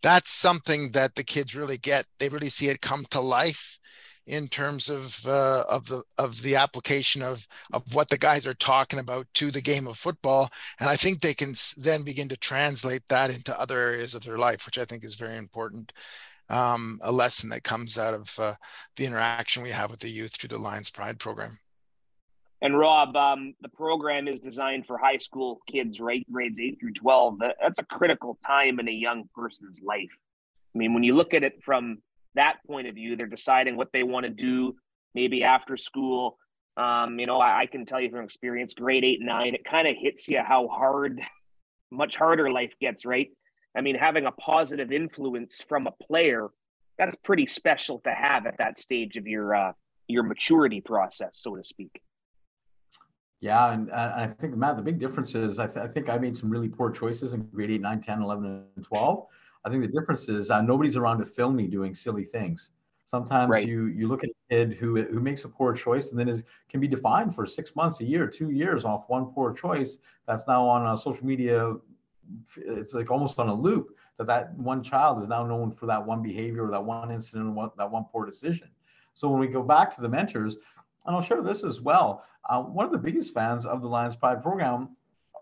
that's 0.03 0.31
something 0.33 0.93
that 0.93 1.15
the 1.15 1.25
kids 1.25 1.55
really 1.55 1.79
get. 1.79 2.07
They 2.19 2.29
really 2.29 2.49
see 2.49 2.69
it 2.69 2.81
come 2.81 3.05
to 3.11 3.21
life 3.21 3.79
in 4.27 4.49
terms 4.49 4.89
of 4.89 5.27
uh, 5.27 5.65
of 5.69 5.87
the 5.87 6.03
of 6.19 6.43
the 6.43 6.57
application 6.57 7.23
of 7.23 7.47
of 7.73 7.95
what 7.95 8.09
the 8.09 8.19
guys 8.19 8.47
are 8.47 8.55
talking 8.55 8.99
about 8.99 9.27
to 9.35 9.51
the 9.51 9.61
game 9.61 9.89
of 9.89 9.99
football 9.99 10.49
and 10.79 10.89
i 10.89 10.97
think 10.97 11.21
they 11.21 11.35
can 11.35 11.55
then 11.79 12.05
begin 12.05 12.29
to 12.29 12.37
translate 12.37 13.03
that 13.09 13.35
into 13.35 13.59
other 13.61 13.79
areas 13.79 14.15
of 14.15 14.23
their 14.23 14.39
life 14.39 14.65
which 14.65 14.79
i 14.79 14.85
think 14.85 15.05
is 15.05 15.15
very 15.17 15.37
important 15.37 15.93
um, 16.49 17.01
a 17.03 17.11
lesson 17.11 17.49
that 17.49 17.65
comes 17.65 17.97
out 17.99 18.15
of 18.15 18.39
uh, 18.39 18.55
the 18.97 19.07
interaction 19.07 19.63
we 19.63 19.71
have 19.71 19.91
with 19.91 20.01
the 20.01 20.11
youth 20.11 20.33
through 20.37 20.49
the 20.49 20.59
lions 20.59 20.91
pride 20.91 21.19
program 21.19 21.59
and 22.63 22.79
Rob, 22.79 23.17
um, 23.17 23.55
the 23.61 23.69
program 23.69 24.29
is 24.29 24.39
designed 24.39 24.87
for 24.87 24.97
high 24.97 25.17
school 25.17 25.61
kids, 25.69 26.01
right? 26.01 26.25
Grades 26.33 26.61
eight 26.61 26.79
through 26.79 26.93
12. 26.93 27.41
That's 27.61 27.81
a 27.81 27.85
critical 27.85 28.39
time 28.47 28.79
in 28.79 28.89
a 28.89 28.93
young 28.93 29.29
person's 29.35 29.83
life. 29.83 30.11
I 30.73 30.79
mean, 30.79 30.95
when 30.95 31.03
you 31.03 31.17
look 31.17 31.35
at 31.35 31.43
it 31.43 31.63
from 31.65 31.99
that 32.37 32.59
point 32.65 32.87
of 32.87 32.95
view, 32.95 33.17
they're 33.17 33.27
deciding 33.27 33.77
what 33.77 33.89
they 33.93 34.05
want 34.05 34.27
to 34.27 34.31
do 34.31 34.77
maybe 35.13 35.43
after 35.43 35.77
school. 35.77 36.39
Um, 36.77 37.19
you 37.19 37.27
know, 37.27 37.41
I, 37.41 37.63
I, 37.63 37.67
can 37.67 37.85
tell 37.85 38.01
you 38.01 38.11
from 38.11 38.25
experience, 38.25 38.73
grade 38.73 39.05
eight, 39.05 39.21
nine, 39.21 39.55
it 39.55 39.65
kind 39.65 39.87
of 39.87 39.95
hits 40.01 40.29
you 40.29 40.41
how 40.41 40.69
hard, 40.69 41.21
much 41.91 42.17
harder 42.17 42.51
life 42.51 42.73
gets, 42.81 43.05
right? 43.05 43.29
I 43.77 43.83
mean, 43.83 43.97
having 43.97 44.25
a 44.25 44.33
positive 44.33 44.93
influence 44.93 45.63
from 45.69 45.87
a 45.87 45.93
player, 46.05 46.49
that's 46.97 47.17
pretty 47.25 47.47
special 47.47 47.99
to 48.05 48.11
have 48.11 48.47
at 48.47 48.57
that 48.59 48.79
stage 48.79 49.17
of 49.17 49.27
your 49.27 49.55
uh, 49.55 49.73
your 50.09 50.23
maturity 50.23 50.81
process, 50.81 51.39
so 51.41 51.57
to 51.57 51.65
speak. 51.65 52.01
Yeah, 53.43 53.73
and 53.73 53.91
I 53.91 54.29
think 54.29 54.55
Matt, 54.57 54.77
the 54.77 54.85
big 54.85 55.01
difference 55.01 55.35
is 55.35 55.59
I, 55.59 55.67
th- 55.67 55.85
I, 55.85 55.89
think 55.89 56.09
I 56.09 56.17
made 56.17 56.37
some 56.37 56.49
really 56.49 56.69
poor 56.69 56.93
choices 56.93 57.35
in 57.35 57.43
grade 57.49 57.73
8, 57.73 57.81
9, 57.81 58.01
10, 58.01 58.23
11, 58.23 58.65
and 58.77 58.85
12. 58.85 59.27
I 59.65 59.69
think 59.69 59.83
the 59.83 59.89
difference 59.89 60.29
is 60.29 60.49
uh, 60.49 60.63
nobody's 60.63 60.97
around 60.97 61.19
to 61.19 61.27
film 61.27 61.57
me 61.57 61.67
doing 61.67 61.93
silly 61.93 62.25
things. 62.25 62.71
Sometimes 63.05 63.51
right. 63.51 63.67
you 63.67 63.87
you 63.87 64.07
look 64.07 64.23
at 64.23 64.31
a 64.31 64.35
kid 64.49 64.75
who 64.75 65.03
who 65.03 65.19
makes 65.19 65.45
a 65.45 65.49
poor 65.49 65.75
choice 65.75 66.13
and 66.13 66.21
then 66.21 66.29
is 66.29 66.45
can 66.69 66.79
be 66.79 66.87
defined 66.87 67.35
for 67.35 67.45
six 67.45 67.75
months, 67.75 68.01
a 68.01 68.05
year, 68.05 68.29
two 68.29 68.51
years 68.51 68.85
off 68.85 69.09
one 69.09 69.27
poor 69.35 69.53
choice 69.53 69.99
that's 70.29 70.47
now 70.47 70.65
on 70.65 70.87
uh, 70.87 70.95
social 70.95 71.27
media. 71.27 71.75
It's 72.57 72.95
like 72.95 73.11
almost 73.11 73.41
on 73.41 73.49
a 73.49 73.55
loop 73.55 73.89
that 74.19 74.29
that 74.29 74.55
one 74.57 74.85
child 74.85 75.21
is 75.21 75.27
now 75.27 75.45
known 75.45 75.73
for 75.73 75.87
that 75.87 76.07
one 76.07 76.23
behavior 76.23 76.67
or 76.67 76.71
that 76.71 76.85
one 76.85 77.11
incident 77.11 77.57
or 77.57 77.73
that 77.77 77.91
one 77.91 78.05
poor 78.13 78.25
decision. 78.25 78.69
So 79.15 79.29
when 79.29 79.41
we 79.41 79.49
go 79.49 79.63
back 79.63 79.95
to 79.97 80.01
the 80.01 80.09
mentors, 80.09 80.59
and 81.07 81.17
I'll 81.17 81.23
share 81.23 81.43
this 81.43 81.65
as 81.65 81.81
well. 81.81 82.25
Uh, 82.49 82.63
one 82.63 82.87
of 82.87 82.93
the 82.93 82.99
biggest 82.99 83.35
fans 83.35 83.67
of 83.67 83.83
the 83.83 83.89
Lions 83.89 84.17
Pride 84.17 84.43
program, 84.43 84.97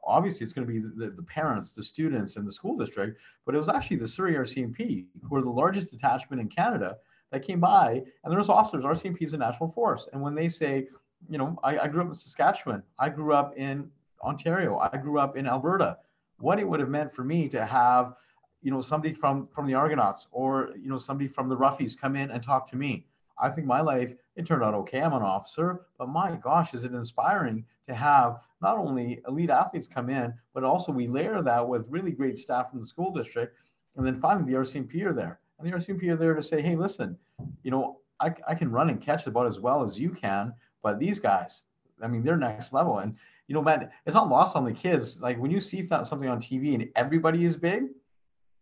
obviously, 0.05 0.45
it's 0.45 0.52
going 0.52 0.67
to 0.67 0.73
be 0.73 0.79
the, 0.81 1.11
the, 1.11 1.23
parents, 1.23 1.73
the 1.73 1.83
students, 1.83 2.37
and 2.37 2.47
the 2.47 2.52
school 2.52 2.76
district, 2.76 3.19
but 3.45 3.55
it 3.55 3.59
was 3.59 3.69
actually 3.69 3.97
the 3.97 4.09
Surrey 4.09 4.35
RCMP, 4.35 5.07
who 5.23 5.37
are 5.37 5.43
the 5.43 5.50
largest 5.50 5.90
detachment 5.90 6.40
in 6.40 6.49
Canada, 6.49 6.97
that 7.31 7.47
came 7.47 7.61
by. 7.61 8.02
And 8.25 8.33
there's 8.33 8.49
officers, 8.49 8.85
RCMP 8.85 9.23
is 9.23 9.35
a 9.35 9.38
national 9.38 9.71
force. 9.73 10.09
And 10.12 10.21
when 10.21 10.35
they 10.35 10.49
say, 10.49 10.88
you 11.29 11.38
know, 11.38 11.59
I, 11.62 11.79
I 11.79 11.88
grew 11.88 12.02
up 12.02 12.09
in 12.09 12.14
Saskatchewan, 12.14 12.83
I 12.99 13.09
grew 13.09 13.35
up 13.35 13.57
in 13.57 13.90
Ontario, 14.23 14.79
I 14.79 14.97
grew 14.97 15.19
up 15.19 15.37
in 15.37 15.47
Alberta, 15.47 15.99
what 16.38 16.59
it 16.59 16.69
would 16.69 16.81
have 16.81 16.88
meant 16.88 17.14
for 17.14 17.23
me 17.23 17.49
to 17.50 17.64
have, 17.64 18.14
you 18.62 18.71
know, 18.71 18.83
somebody 18.83 19.14
from 19.14 19.47
from 19.55 19.67
the 19.67 19.75
Argonauts 19.75 20.26
or 20.33 20.71
you 20.79 20.88
know 20.88 20.99
somebody 20.99 21.29
from 21.29 21.49
the 21.49 21.57
Roughies 21.57 21.99
come 21.99 22.17
in 22.17 22.31
and 22.31 22.43
talk 22.43 22.69
to 22.71 22.76
me 22.76 23.07
I 23.41 23.51
think 23.51 23.67
my 23.67 23.81
life, 23.81 24.15
it 24.37 24.47
turned 24.47 24.63
out 24.63 24.75
okay. 24.75 25.01
I'm 25.01 25.13
an 25.13 25.23
officer, 25.23 25.87
but 25.99 26.09
my 26.09 26.37
gosh, 26.37 26.75
is 26.75 26.85
it 26.85 26.93
inspiring 26.93 27.65
to 27.89 27.95
have 27.95 28.41
not 28.61 28.77
only 28.77 29.21
elite 29.27 29.51
athletes 29.51 29.89
come 29.89 30.11
in, 30.11 30.35
but 30.55 30.65
also 30.65 30.93
we 30.93 31.09
layer 31.09 31.43
that 31.43 31.67
with 31.67 31.89
really 31.89 32.13
great 32.13 32.39
staff 32.39 32.71
from 32.71 32.81
the 32.81 32.87
school 32.87 33.13
district. 33.13 33.57
And 33.97 34.07
then 34.07 34.21
finally, 34.21 34.53
the 34.53 34.59
RCMP 34.59 35.05
are 35.05 35.13
there. 35.13 35.41
And 35.59 35.67
the 35.67 35.77
RCMP 35.77 36.11
are 36.11 36.17
there 36.17 36.35
to 36.35 36.43
say, 36.43 36.61
hey, 36.61 36.77
listen, 36.77 37.17
you 37.63 37.71
know, 37.71 38.01
I, 38.21 38.35
I 38.47 38.55
can 38.55 38.71
run 38.71 38.91
and 38.91 39.01
catch 39.01 39.27
about 39.27 39.47
as 39.47 39.59
well 39.59 39.83
as 39.83 39.99
you 39.99 40.11
can, 40.11 40.53
but 40.83 40.99
these 40.99 41.19
guys, 41.19 41.65
I 42.03 42.07
mean, 42.07 42.23
they're 42.23 42.37
next 42.37 42.73
level. 42.73 42.99
And, 42.99 43.17
you 43.49 43.55
know, 43.55 43.63
man, 43.63 43.91
it's 44.07 44.15
not 44.15 44.29
lost 44.29 44.57
on 44.57 44.65
the 44.65 44.73
kids. 44.73 45.21
Like 45.21 45.39
when 45.39 45.51
you 45.51 45.61
see 45.61 45.87
something 45.87 46.29
on 46.29 46.41
TV 46.41 46.75
and 46.75 46.89
everybody 46.97 47.45
is 47.45 47.57
big, 47.57 47.85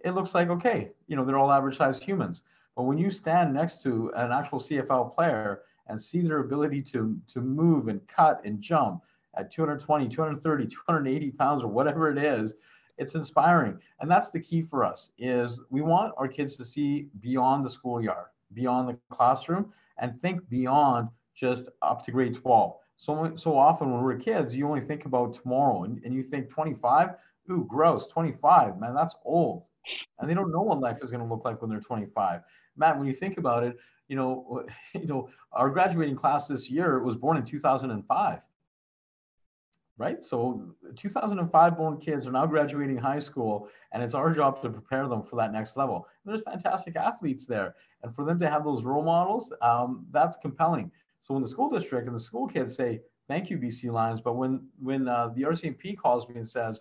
it 0.05 0.13
looks 0.13 0.35
like, 0.35 0.49
okay, 0.49 0.91
you 1.09 1.17
know, 1.17 1.25
they're 1.25 1.39
all 1.39 1.51
average 1.51 1.77
sized 1.77 2.03
humans. 2.03 2.43
But 2.79 2.85
when 2.85 2.97
you 2.97 3.11
stand 3.11 3.53
next 3.53 3.83
to 3.83 4.13
an 4.15 4.31
actual 4.31 4.61
CFL 4.61 5.13
player 5.13 5.63
and 5.89 6.01
see 6.01 6.21
their 6.21 6.39
ability 6.39 6.81
to, 6.83 7.19
to 7.27 7.41
move 7.41 7.89
and 7.89 8.07
cut 8.07 8.41
and 8.45 8.61
jump 8.61 9.03
at 9.35 9.51
220, 9.51 10.09
230, 10.09 10.67
280 10.69 11.31
pounds 11.33 11.65
or 11.65 11.67
whatever 11.67 12.09
it 12.09 12.19
is, 12.19 12.55
it's 12.97 13.17
inspiring. 13.17 13.81
And 13.99 14.09
that's 14.09 14.31
the 14.31 14.39
key 14.39 14.63
for 14.63 14.85
us 14.85 15.11
is 15.19 15.61
we 15.71 15.81
want 15.81 16.15
our 16.19 16.29
kids 16.29 16.55
to 16.55 16.65
see 16.65 17.09
beyond 17.21 17.65
the 17.65 17.71
schoolyard, 17.71 18.29
beyond 18.55 18.89
the 18.91 18.99
classroom, 19.11 19.73
and 19.99 20.23
think 20.23 20.49
beyond 20.49 21.09
just 21.35 21.69
up 21.83 22.05
to 22.05 22.13
grade 22.13 22.37
12. 22.37 22.77
So, 22.95 23.35
so 23.35 23.59
often 23.59 23.93
when 23.93 24.05
we're 24.05 24.19
kids, 24.19 24.55
you 24.55 24.69
only 24.69 24.83
think 24.83 25.05
about 25.05 25.35
tomorrow 25.35 25.83
and, 25.83 26.01
and 26.05 26.15
you 26.15 26.23
think 26.23 26.49
25, 26.49 27.11
ooh, 27.51 27.67
gross, 27.69 28.07
25, 28.07 28.79
man, 28.79 28.95
that's 28.95 29.17
old. 29.25 29.67
And 30.19 30.29
they 30.29 30.35
don't 30.35 30.53
know 30.53 30.63
what 30.63 30.81
life 30.81 30.99
is 31.03 31.11
going 31.11 31.23
to 31.23 31.33
look 31.33 31.45
like 31.45 31.61
when 31.61 31.71
they're 31.71 31.81
25. 31.81 32.43
Matt, 32.77 32.99
when 32.99 33.07
you 33.07 33.13
think 33.13 33.39
about 33.39 33.65
it, 33.65 33.77
you 34.09 34.17
know, 34.17 34.65
you 34.95 35.07
know, 35.07 35.29
our 35.53 35.71
graduating 35.71 36.17
class 36.17 36.47
this 36.47 36.71
year 36.71 37.03
was 37.03 37.17
born 37.17 37.37
in 37.37 37.45
2005. 37.45 38.41
Right? 39.97 40.23
So 40.23 40.77
2005 40.95 41.77
born 41.77 41.99
kids 41.99 42.25
are 42.25 42.31
now 42.31 42.47
graduating 42.47 42.99
high 42.99 43.19
school, 43.19 43.69
and 43.93 44.01
it's 44.01 44.15
our 44.15 44.33
job 44.33 44.63
to 44.63 44.71
prepare 44.71 45.09
them 45.09 45.25
for 45.25 45.35
that 45.37 45.53
next 45.53 45.77
level. 45.77 46.07
And 46.25 46.33
there's 46.33 46.43
fantastic 46.43 46.95
athletes 46.95 47.47
there. 47.47 47.75
And 48.05 48.15
for 48.15 48.25
them 48.25 48.39
to 48.39 48.49
have 48.49 48.63
those 48.63 48.85
role 48.85 49.03
models, 49.03 49.53
um, 49.61 50.07
that's 50.13 50.37
compelling. 50.37 50.93
So 51.19 51.35
when 51.35 51.43
the 51.43 51.49
school 51.49 51.69
district 51.69 52.07
and 52.07 52.15
the 52.15 52.21
school 52.21 52.47
kids 52.47 52.77
say, 52.77 53.01
thank 53.27 53.51
you, 53.51 53.59
BC 53.59 53.91
Lions, 53.91 54.21
but 54.21 54.37
when, 54.37 54.69
when 54.81 55.09
uh, 55.09 55.31
the 55.35 55.43
RCMP 55.43 55.97
calls 55.99 56.29
me 56.29 56.37
and 56.37 56.49
says, 56.49 56.81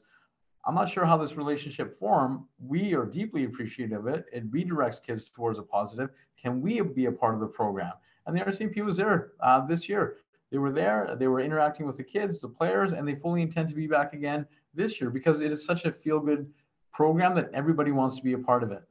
I'm 0.67 0.75
not 0.75 0.89
sure 0.89 1.05
how 1.05 1.15
this 1.15 1.38
relationship 1.38 1.97
formed. 1.97 2.41
We 2.59 2.93
are 2.93 3.05
deeply 3.05 3.45
appreciative 3.45 4.05
of 4.05 4.13
it. 4.13 4.25
It 4.33 4.51
redirects 4.51 5.01
kids 5.01 5.29
towards 5.33 5.59
a 5.59 5.63
positive. 5.63 6.09
Can 6.39 6.62
we 6.62 6.81
be 6.81 7.05
a 7.05 7.12
part 7.12 7.33
of 7.36 7.39
the 7.39 7.47
program? 7.47 7.93
And 8.25 8.36
the 8.36 8.41
RCMP 8.41 8.83
was 8.83 8.97
there 8.97 9.31
uh, 9.39 9.65
this 9.65 9.88
year. 9.88 10.17
They 10.51 10.57
were 10.57 10.74
there. 10.74 11.15
They 11.17 11.29
were 11.29 11.39
interacting 11.39 11.88
with 11.88 11.95
the 11.95 12.03
kids, 12.03 12.41
the 12.41 12.50
players, 12.50 12.91
and 12.91 13.07
they 13.07 13.15
fully 13.15 13.41
intend 13.41 13.69
to 13.69 13.75
be 13.75 13.88
back 13.88 14.12
again 14.12 14.45
this 14.74 15.00
year 15.00 15.09
because 15.09 15.39
it 15.39 15.53
is 15.53 15.65
such 15.65 15.86
a 15.86 15.91
feel-good 15.91 16.51
program 16.91 17.33
that 17.36 17.50
everybody 17.53 17.91
wants 17.91 18.17
to 18.17 18.21
be 18.21 18.33
a 18.33 18.38
part 18.38 18.62
of 18.62 18.71
it. 18.71 18.83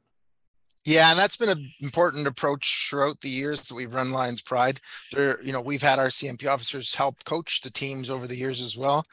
Yeah, 0.83 1.11
and 1.11 1.19
that's 1.19 1.37
been 1.37 1.49
an 1.49 1.71
important 1.81 2.25
approach 2.25 2.87
throughout 2.89 3.21
the 3.21 3.29
years 3.29 3.61
that 3.61 3.75
we've 3.75 3.93
run 3.93 4.11
Lions 4.11 4.41
Pride. 4.41 4.79
There, 5.11 5.39
you 5.43 5.51
know, 5.51 5.61
we've 5.61 5.81
had 5.81 5.99
RCMP 5.99 6.47
officers 6.49 6.95
help 6.95 7.23
coach 7.23 7.61
the 7.61 7.69
teams 7.69 8.09
over 8.09 8.25
the 8.25 8.37
years 8.37 8.61
as 8.61 8.77
well 8.77 9.05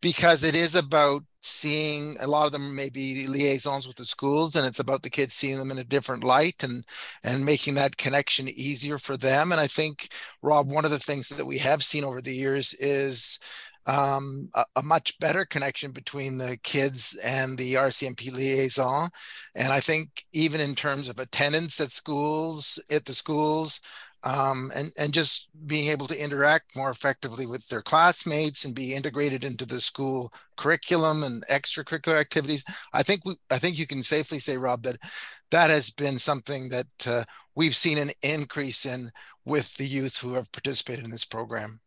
because 0.00 0.44
it 0.44 0.54
is 0.54 0.76
about 0.76 1.24
seeing 1.42 2.16
a 2.20 2.26
lot 2.26 2.46
of 2.46 2.52
them 2.52 2.74
may 2.74 2.90
be 2.90 3.26
liaisons 3.26 3.86
with 3.86 3.96
the 3.96 4.04
schools 4.04 4.56
and 4.56 4.66
it's 4.66 4.78
about 4.78 5.02
the 5.02 5.10
kids 5.10 5.34
seeing 5.34 5.58
them 5.58 5.70
in 5.70 5.78
a 5.78 5.84
different 5.84 6.22
light 6.22 6.62
and 6.62 6.84
and 7.24 7.44
making 7.44 7.74
that 7.74 7.96
connection 7.96 8.48
easier 8.48 8.98
for 8.98 9.16
them 9.16 9.52
and 9.52 9.60
i 9.60 9.66
think 9.66 10.08
rob 10.42 10.70
one 10.70 10.84
of 10.84 10.90
the 10.90 10.98
things 10.98 11.28
that 11.30 11.46
we 11.46 11.56
have 11.56 11.82
seen 11.82 12.04
over 12.04 12.20
the 12.20 12.34
years 12.34 12.74
is 12.74 13.38
um, 13.86 14.50
a, 14.54 14.64
a, 14.76 14.82
much 14.82 15.18
better 15.18 15.44
connection 15.44 15.90
between 15.90 16.38
the 16.38 16.58
kids 16.62 17.18
and 17.24 17.56
the 17.56 17.74
RCMP 17.74 18.30
liaison. 18.32 19.08
And 19.54 19.72
I 19.72 19.80
think 19.80 20.24
even 20.32 20.60
in 20.60 20.74
terms 20.74 21.08
of 21.08 21.18
attendance 21.18 21.80
at 21.80 21.90
schools, 21.90 22.78
at 22.90 23.06
the 23.06 23.14
schools, 23.14 23.80
um, 24.22 24.70
and 24.74 24.92
and 24.98 25.12
just 25.12 25.48
being 25.66 25.90
able 25.90 26.06
to 26.06 26.22
interact 26.22 26.76
more 26.76 26.90
effectively 26.90 27.46
with 27.46 27.66
their 27.68 27.82
classmates 27.82 28.64
and 28.64 28.74
be 28.74 28.94
integrated 28.94 29.44
into 29.44 29.64
the 29.64 29.80
school 29.80 30.32
curriculum 30.56 31.24
and 31.24 31.46
extracurricular 31.46 32.20
activities. 32.20 32.64
I 32.92 33.02
think 33.02 33.24
we, 33.24 33.36
I 33.50 33.58
think 33.58 33.78
you 33.78 33.86
can 33.86 34.02
safely 34.02 34.40
say, 34.40 34.56
Rob, 34.56 34.82
that 34.82 34.98
that 35.50 35.70
has 35.70 35.90
been 35.90 36.18
something 36.18 36.68
that 36.68 36.86
uh, 37.06 37.24
we've 37.54 37.74
seen 37.74 37.98
an 37.98 38.10
increase 38.22 38.84
in 38.86 39.10
with 39.44 39.74
the 39.76 39.86
youth 39.86 40.18
who 40.18 40.34
have 40.34 40.52
participated 40.52 41.04
in 41.04 41.10
this 41.10 41.24
program. 41.24 41.80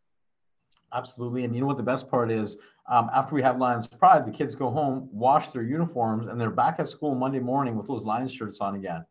Absolutely, 0.94 1.44
and 1.44 1.56
you 1.56 1.62
know 1.62 1.68
what 1.68 1.78
the 1.78 1.84
best 1.84 2.10
part 2.10 2.32
is. 2.32 2.58
Um, 2.90 3.10
after 3.14 3.34
we 3.34 3.42
have 3.42 3.58
Lions 3.58 3.88
Pride, 3.88 4.26
the 4.26 4.32
kids 4.32 4.56
go 4.56 4.70
home, 4.70 5.08
wash 5.12 5.48
their 5.50 5.64
uniforms, 5.64 6.28
and 6.28 6.40
they're 6.40 6.50
back 6.50 6.80
at 6.80 6.90
school 6.90 7.16
Monday 7.16 7.40
morning 7.40 7.78
with 7.78 7.88
those 7.88 8.04
Lions 8.04 8.34
shirts 8.34 8.60
on 8.60 8.76
again. 8.76 9.06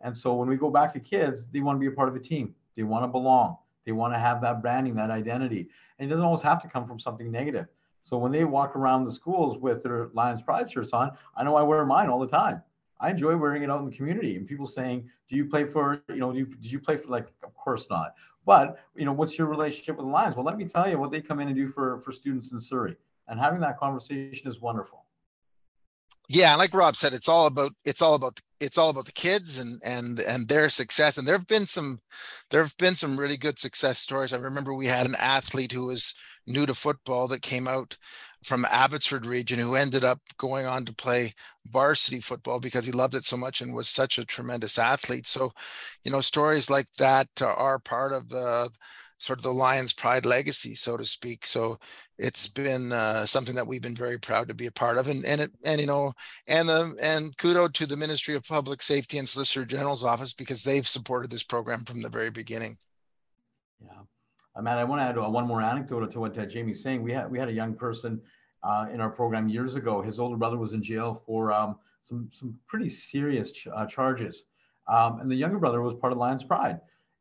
And 0.00 0.16
so 0.16 0.34
when 0.34 0.48
we 0.48 0.56
go 0.56 0.70
back 0.70 0.92
to 0.94 1.00
kids, 1.00 1.46
they 1.52 1.60
want 1.60 1.76
to 1.76 1.80
be 1.80 1.92
a 1.92 1.94
part 1.94 2.08
of 2.08 2.16
a 2.16 2.20
team. 2.20 2.54
They 2.80 2.84
want 2.84 3.04
to 3.04 3.08
belong. 3.08 3.58
They 3.84 3.92
want 3.92 4.14
to 4.14 4.18
have 4.18 4.40
that 4.40 4.62
branding, 4.62 4.94
that 4.94 5.10
identity. 5.10 5.68
And 5.98 6.06
it 6.06 6.08
doesn't 6.08 6.24
always 6.24 6.40
have 6.40 6.62
to 6.62 6.68
come 6.68 6.86
from 6.86 6.98
something 6.98 7.30
negative. 7.30 7.66
So 8.00 8.16
when 8.16 8.32
they 8.32 8.44
walk 8.44 8.74
around 8.74 9.04
the 9.04 9.12
schools 9.12 9.58
with 9.58 9.82
their 9.82 10.08
Lions 10.14 10.40
Pride 10.40 10.72
shirts 10.72 10.94
on, 10.94 11.10
I 11.36 11.44
know 11.44 11.56
I 11.56 11.62
wear 11.62 11.84
mine 11.84 12.08
all 12.08 12.18
the 12.18 12.26
time. 12.26 12.62
I 12.98 13.10
enjoy 13.10 13.36
wearing 13.36 13.64
it 13.64 13.70
out 13.70 13.80
in 13.80 13.84
the 13.84 13.94
community 13.94 14.36
and 14.36 14.46
people 14.46 14.66
saying, 14.66 15.10
"Do 15.28 15.36
you 15.36 15.44
play 15.44 15.66
for? 15.66 16.02
You 16.08 16.20
know, 16.20 16.32
do 16.32 16.38
you, 16.38 16.46
did 16.46 16.72
you 16.72 16.80
play 16.80 16.96
for?" 16.96 17.08
Like, 17.08 17.28
of 17.42 17.54
course 17.54 17.86
not. 17.90 18.14
But 18.46 18.78
you 18.96 19.04
know, 19.04 19.12
what's 19.12 19.36
your 19.36 19.48
relationship 19.48 19.98
with 19.98 20.06
the 20.06 20.10
Lions? 20.10 20.36
Well, 20.36 20.46
let 20.46 20.56
me 20.56 20.64
tell 20.64 20.88
you 20.88 20.98
what 20.98 21.10
they 21.10 21.20
come 21.20 21.38
in 21.38 21.48
and 21.48 21.56
do 21.56 21.68
for 21.68 22.00
for 22.00 22.12
students 22.12 22.50
in 22.52 22.60
Surrey. 22.60 22.96
And 23.28 23.38
having 23.38 23.60
that 23.60 23.78
conversation 23.78 24.48
is 24.48 24.58
wonderful 24.58 25.04
yeah 26.30 26.54
like 26.54 26.72
rob 26.72 26.94
said 26.94 27.12
it's 27.12 27.28
all 27.28 27.46
about 27.46 27.72
it's 27.84 28.00
all 28.00 28.14
about 28.14 28.40
it's 28.60 28.78
all 28.78 28.90
about 28.90 29.06
the 29.06 29.12
kids 29.12 29.58
and 29.58 29.80
and 29.84 30.20
and 30.20 30.48
their 30.48 30.68
success 30.68 31.18
and 31.18 31.26
there 31.26 31.36
have 31.36 31.46
been 31.46 31.66
some 31.66 31.98
there 32.50 32.62
have 32.62 32.76
been 32.78 32.96
some 32.96 33.18
really 33.18 33.36
good 33.36 33.58
success 33.58 33.98
stories. 33.98 34.32
I 34.32 34.38
remember 34.38 34.74
we 34.74 34.86
had 34.86 35.06
an 35.06 35.14
athlete 35.18 35.72
who 35.72 35.86
was 35.86 36.14
new 36.46 36.66
to 36.66 36.74
football 36.74 37.28
that 37.28 37.42
came 37.42 37.68
out 37.68 37.96
from 38.44 38.66
abbotsford 38.70 39.26
region 39.26 39.58
who 39.58 39.74
ended 39.76 40.04
up 40.04 40.20
going 40.38 40.66
on 40.66 40.84
to 40.86 40.94
play 40.94 41.32
varsity 41.66 42.20
football 42.20 42.58
because 42.58 42.86
he 42.86 42.92
loved 42.92 43.14
it 43.14 43.24
so 43.24 43.36
much 43.36 43.60
and 43.60 43.74
was 43.74 43.88
such 43.88 44.18
a 44.18 44.24
tremendous 44.24 44.78
athlete. 44.78 45.26
So 45.26 45.52
you 46.04 46.12
know 46.12 46.20
stories 46.20 46.70
like 46.70 46.86
that 46.98 47.28
are 47.42 47.78
part 47.78 48.12
of 48.12 48.28
the 48.28 48.70
sort 49.20 49.38
of 49.38 49.42
the 49.42 49.52
Lions 49.52 49.92
Pride 49.92 50.24
legacy, 50.24 50.74
so 50.74 50.96
to 50.96 51.04
speak. 51.04 51.44
So 51.46 51.78
it's 52.18 52.48
been 52.48 52.90
uh, 52.90 53.26
something 53.26 53.54
that 53.54 53.66
we've 53.66 53.82
been 53.82 53.94
very 53.94 54.18
proud 54.18 54.48
to 54.48 54.54
be 54.54 54.66
a 54.66 54.72
part 54.72 54.96
of, 54.96 55.08
and 55.08 55.24
and 55.24 55.42
it, 55.42 55.50
and 55.62 55.80
you 55.80 55.86
know, 55.86 56.12
and 56.46 56.68
the 56.68 56.96
and 57.00 57.36
kudo 57.36 57.72
to 57.74 57.86
the 57.86 57.96
Ministry 57.96 58.34
of 58.34 58.44
Public 58.44 58.82
Safety 58.82 59.18
and 59.18 59.28
Solicitor 59.28 59.66
General's 59.66 60.02
office 60.02 60.32
because 60.32 60.64
they've 60.64 60.88
supported 60.88 61.30
this 61.30 61.42
program 61.42 61.84
from 61.84 62.00
the 62.00 62.08
very 62.08 62.30
beginning. 62.30 62.76
Yeah, 63.84 63.90
uh, 64.56 64.62
Matt, 64.62 64.78
I 64.78 64.84
want 64.84 65.00
to 65.00 65.04
add 65.04 65.18
uh, 65.18 65.28
one 65.28 65.46
more 65.46 65.60
anecdote 65.60 66.10
to 66.10 66.20
what 66.20 66.36
uh, 66.38 66.46
Jamie's 66.46 66.82
saying. 66.82 67.02
We 67.02 67.12
had 67.12 67.30
we 67.30 67.38
had 67.38 67.48
a 67.48 67.52
young 67.52 67.74
person 67.74 68.22
uh, 68.62 68.86
in 68.92 69.02
our 69.02 69.10
program 69.10 69.50
years 69.50 69.74
ago. 69.74 70.00
His 70.00 70.18
older 70.18 70.36
brother 70.36 70.56
was 70.56 70.72
in 70.72 70.82
jail 70.82 71.22
for 71.26 71.52
um, 71.52 71.76
some 72.00 72.30
some 72.32 72.58
pretty 72.66 72.88
serious 72.88 73.50
ch- 73.50 73.68
uh, 73.68 73.84
charges, 73.84 74.44
um, 74.88 75.20
and 75.20 75.28
the 75.28 75.36
younger 75.36 75.58
brother 75.58 75.82
was 75.82 75.94
part 75.94 76.14
of 76.14 76.18
Lions 76.18 76.42
Pride 76.42 76.80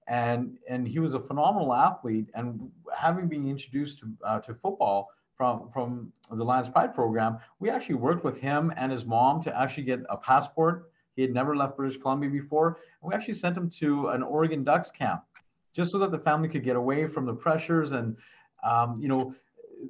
and 0.10 0.58
and 0.68 0.88
he 0.88 1.00
was 1.00 1.14
a 1.14 1.20
phenomenal 1.20 1.74
athlete. 1.74 2.30
And 2.34 2.70
having 2.96 3.28
been 3.28 3.48
introduced 3.48 4.00
to, 4.00 4.12
uh, 4.26 4.40
to 4.42 4.56
football 4.56 5.10
from 5.38 5.70
from 5.72 6.12
the 6.32 6.44
Lions 6.44 6.68
Pride 6.68 6.94
program, 6.94 7.38
we 7.60 7.70
actually 7.70 7.96
worked 7.96 8.24
with 8.26 8.40
him 8.40 8.74
and 8.76 8.92
his 8.92 9.06
mom 9.06 9.42
to 9.44 9.58
actually 9.58 9.84
get 9.84 10.00
a 10.10 10.18
passport. 10.18 10.92
He 11.16 11.22
had 11.22 11.34
never 11.34 11.56
left 11.56 11.78
British 11.78 11.98
Columbia 11.98 12.30
before. 12.30 12.80
And 13.02 13.10
we 13.10 13.16
actually 13.16 13.36
sent 13.36 13.56
him 13.56 13.70
to 13.82 14.08
an 14.10 14.24
Oregon 14.24 14.64
Ducks 14.64 14.90
camp 14.92 15.24
just 15.74 15.92
so 15.92 16.00
that 16.00 16.12
the 16.12 16.20
family 16.20 16.50
could 16.50 16.64
get 16.64 16.76
away 16.76 17.08
from 17.08 17.26
the 17.26 17.34
pressures 17.34 17.92
and, 17.92 18.18
um, 18.64 18.98
you 19.00 19.08
know, 19.08 19.36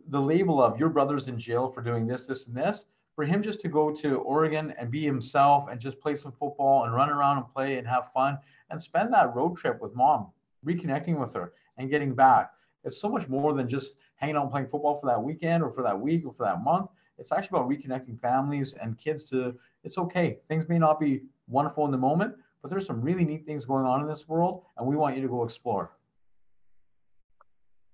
the 0.10 0.22
label 0.22 0.62
of 0.62 0.78
your 0.80 0.90
brother's 0.90 1.30
in 1.30 1.38
jail 1.40 1.72
for 1.72 1.82
doing 1.82 2.06
this, 2.06 2.28
this, 2.28 2.48
and 2.48 2.56
this. 2.56 2.86
For 3.20 3.26
him 3.26 3.44
just 3.44 3.60
to 3.60 3.68
go 3.68 3.92
to 3.96 4.20
Oregon 4.20 4.74
and 4.78 4.90
be 4.90 5.04
himself 5.04 5.68
and 5.70 5.78
just 5.78 6.00
play 6.00 6.16
some 6.16 6.32
football 6.32 6.86
and 6.86 6.94
run 6.94 7.10
around 7.10 7.36
and 7.36 7.54
play 7.54 7.78
and 7.78 7.86
have 7.86 8.14
fun 8.14 8.38
and 8.70 8.82
spend 8.82 9.12
that 9.12 9.36
road 9.36 9.58
trip 9.58 9.82
with 9.82 9.94
mom, 9.94 10.28
reconnecting 10.66 11.20
with 11.20 11.34
her 11.34 11.52
and 11.78 11.90
getting 11.90 12.16
back. 12.16 12.54
It's 12.86 12.98
so 12.98 13.10
much 13.10 13.28
more 13.28 13.54
than 13.54 13.68
just 13.68 13.98
hanging 14.16 14.38
out 14.38 14.44
and 14.44 14.52
playing 14.52 14.70
football 14.70 15.02
for 15.02 15.08
that 15.08 15.22
weekend 15.22 15.64
or 15.64 15.70
for 15.70 15.84
that 15.84 16.00
week 16.00 16.26
or 16.26 16.32
for 16.32 16.44
that 16.46 16.64
month. 16.64 16.92
It's 17.18 17.34
actually 17.34 17.60
about 17.60 17.70
reconnecting 17.70 18.18
families 18.22 18.76
and 18.82 18.98
kids 18.98 19.30
to 19.32 19.54
it's 19.84 19.98
okay. 19.98 20.38
Things 20.48 20.70
may 20.70 20.80
not 20.80 20.98
be 20.98 21.24
wonderful 21.50 21.84
in 21.84 21.92
the 21.92 21.98
moment, 21.98 22.36
but 22.62 22.72
there's 22.72 22.86
some 22.86 23.02
really 23.02 23.26
neat 23.26 23.46
things 23.46 23.66
going 23.66 23.86
on 23.86 24.00
in 24.00 24.08
this 24.08 24.30
world, 24.30 24.64
and 24.78 24.88
we 24.88 24.96
want 24.96 25.18
you 25.18 25.22
to 25.22 25.28
go 25.28 25.44
explore. 25.44 25.92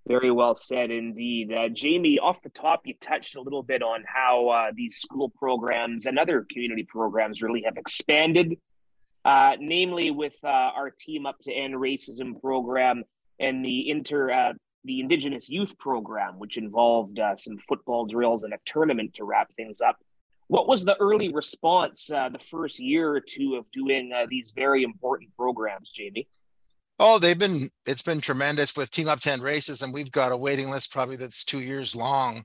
Very 0.07 0.29
well 0.29 0.53
said 0.53 0.91
indeed. 0.91 1.51
Uh, 1.51 1.67
Jamie, 1.69 2.19
off 2.19 2.41
the 2.43 2.49
top, 2.49 2.81
you 2.85 2.93
touched 3.01 3.35
a 3.35 3.41
little 3.41 3.63
bit 3.63 3.81
on 3.81 4.03
how 4.05 4.49
uh, 4.49 4.71
these 4.75 4.97
school 4.97 5.29
programs 5.29 6.05
and 6.05 6.19
other 6.19 6.45
community 6.51 6.83
programs 6.83 7.41
really 7.41 7.63
have 7.63 7.75
expanded, 7.75 8.59
uh, 9.23 9.53
namely 9.59 10.11
with 10.11 10.35
uh, 10.43 10.47
our 10.47 10.91
Team 10.91 11.25
Up 11.25 11.39
to 11.45 11.51
End 11.51 11.73
Racism 11.73 12.39
program 12.39 13.03
and 13.39 13.65
the 13.65 13.89
inter 13.89 14.31
uh, 14.31 14.53
the 14.83 14.99
Indigenous 14.99 15.49
Youth 15.49 15.75
Program, 15.79 16.37
which 16.37 16.57
involved 16.57 17.17
uh, 17.17 17.35
some 17.35 17.57
football 17.67 18.05
drills 18.05 18.43
and 18.43 18.53
a 18.53 18.59
tournament 18.65 19.15
to 19.15 19.23
wrap 19.23 19.51
things 19.55 19.81
up. 19.81 19.97
What 20.47 20.67
was 20.67 20.85
the 20.85 20.95
early 20.97 21.33
response 21.33 22.05
the 22.05 22.39
first 22.51 22.77
year 22.77 23.09
or 23.09 23.19
two 23.19 23.55
of 23.55 23.65
doing 23.71 24.13
these 24.29 24.53
very 24.55 24.83
important 24.83 25.35
programs, 25.35 25.89
Jamie? 25.89 26.27
Oh, 26.97 27.19
they've 27.19 27.37
been 27.37 27.69
it's 27.85 28.01
been 28.01 28.21
tremendous 28.21 28.75
with 28.75 28.89
Team 28.91 29.09
Up 29.09 29.19
to 29.21 29.31
End 29.31 29.41
Racism. 29.41 29.93
We've 29.93 30.11
got 30.11 30.31
a 30.31 30.37
waiting 30.37 30.69
list 30.69 30.91
probably 30.93 31.17
that's 31.17 31.43
two 31.43 31.59
years 31.59 31.95
long. 31.95 32.43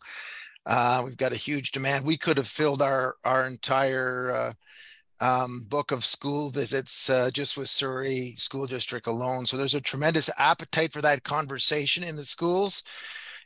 Uh, 0.66 1.02
we've 1.04 1.16
got 1.16 1.32
a 1.32 1.36
huge 1.36 1.72
demand. 1.72 2.04
We 2.04 2.16
could 2.16 2.36
have 2.36 2.48
filled 2.48 2.82
our 2.82 3.16
our 3.24 3.46
entire 3.46 4.54
uh, 5.20 5.24
um, 5.24 5.66
book 5.68 5.92
of 5.92 6.04
school 6.04 6.50
visits 6.50 7.08
uh, 7.10 7.30
just 7.32 7.56
with 7.56 7.68
Surrey 7.68 8.34
School 8.36 8.66
District 8.66 9.06
alone. 9.06 9.46
So 9.46 9.56
there's 9.56 9.74
a 9.74 9.80
tremendous 9.80 10.30
appetite 10.38 10.92
for 10.92 11.02
that 11.02 11.22
conversation 11.24 12.02
in 12.04 12.16
the 12.16 12.24
schools. 12.24 12.82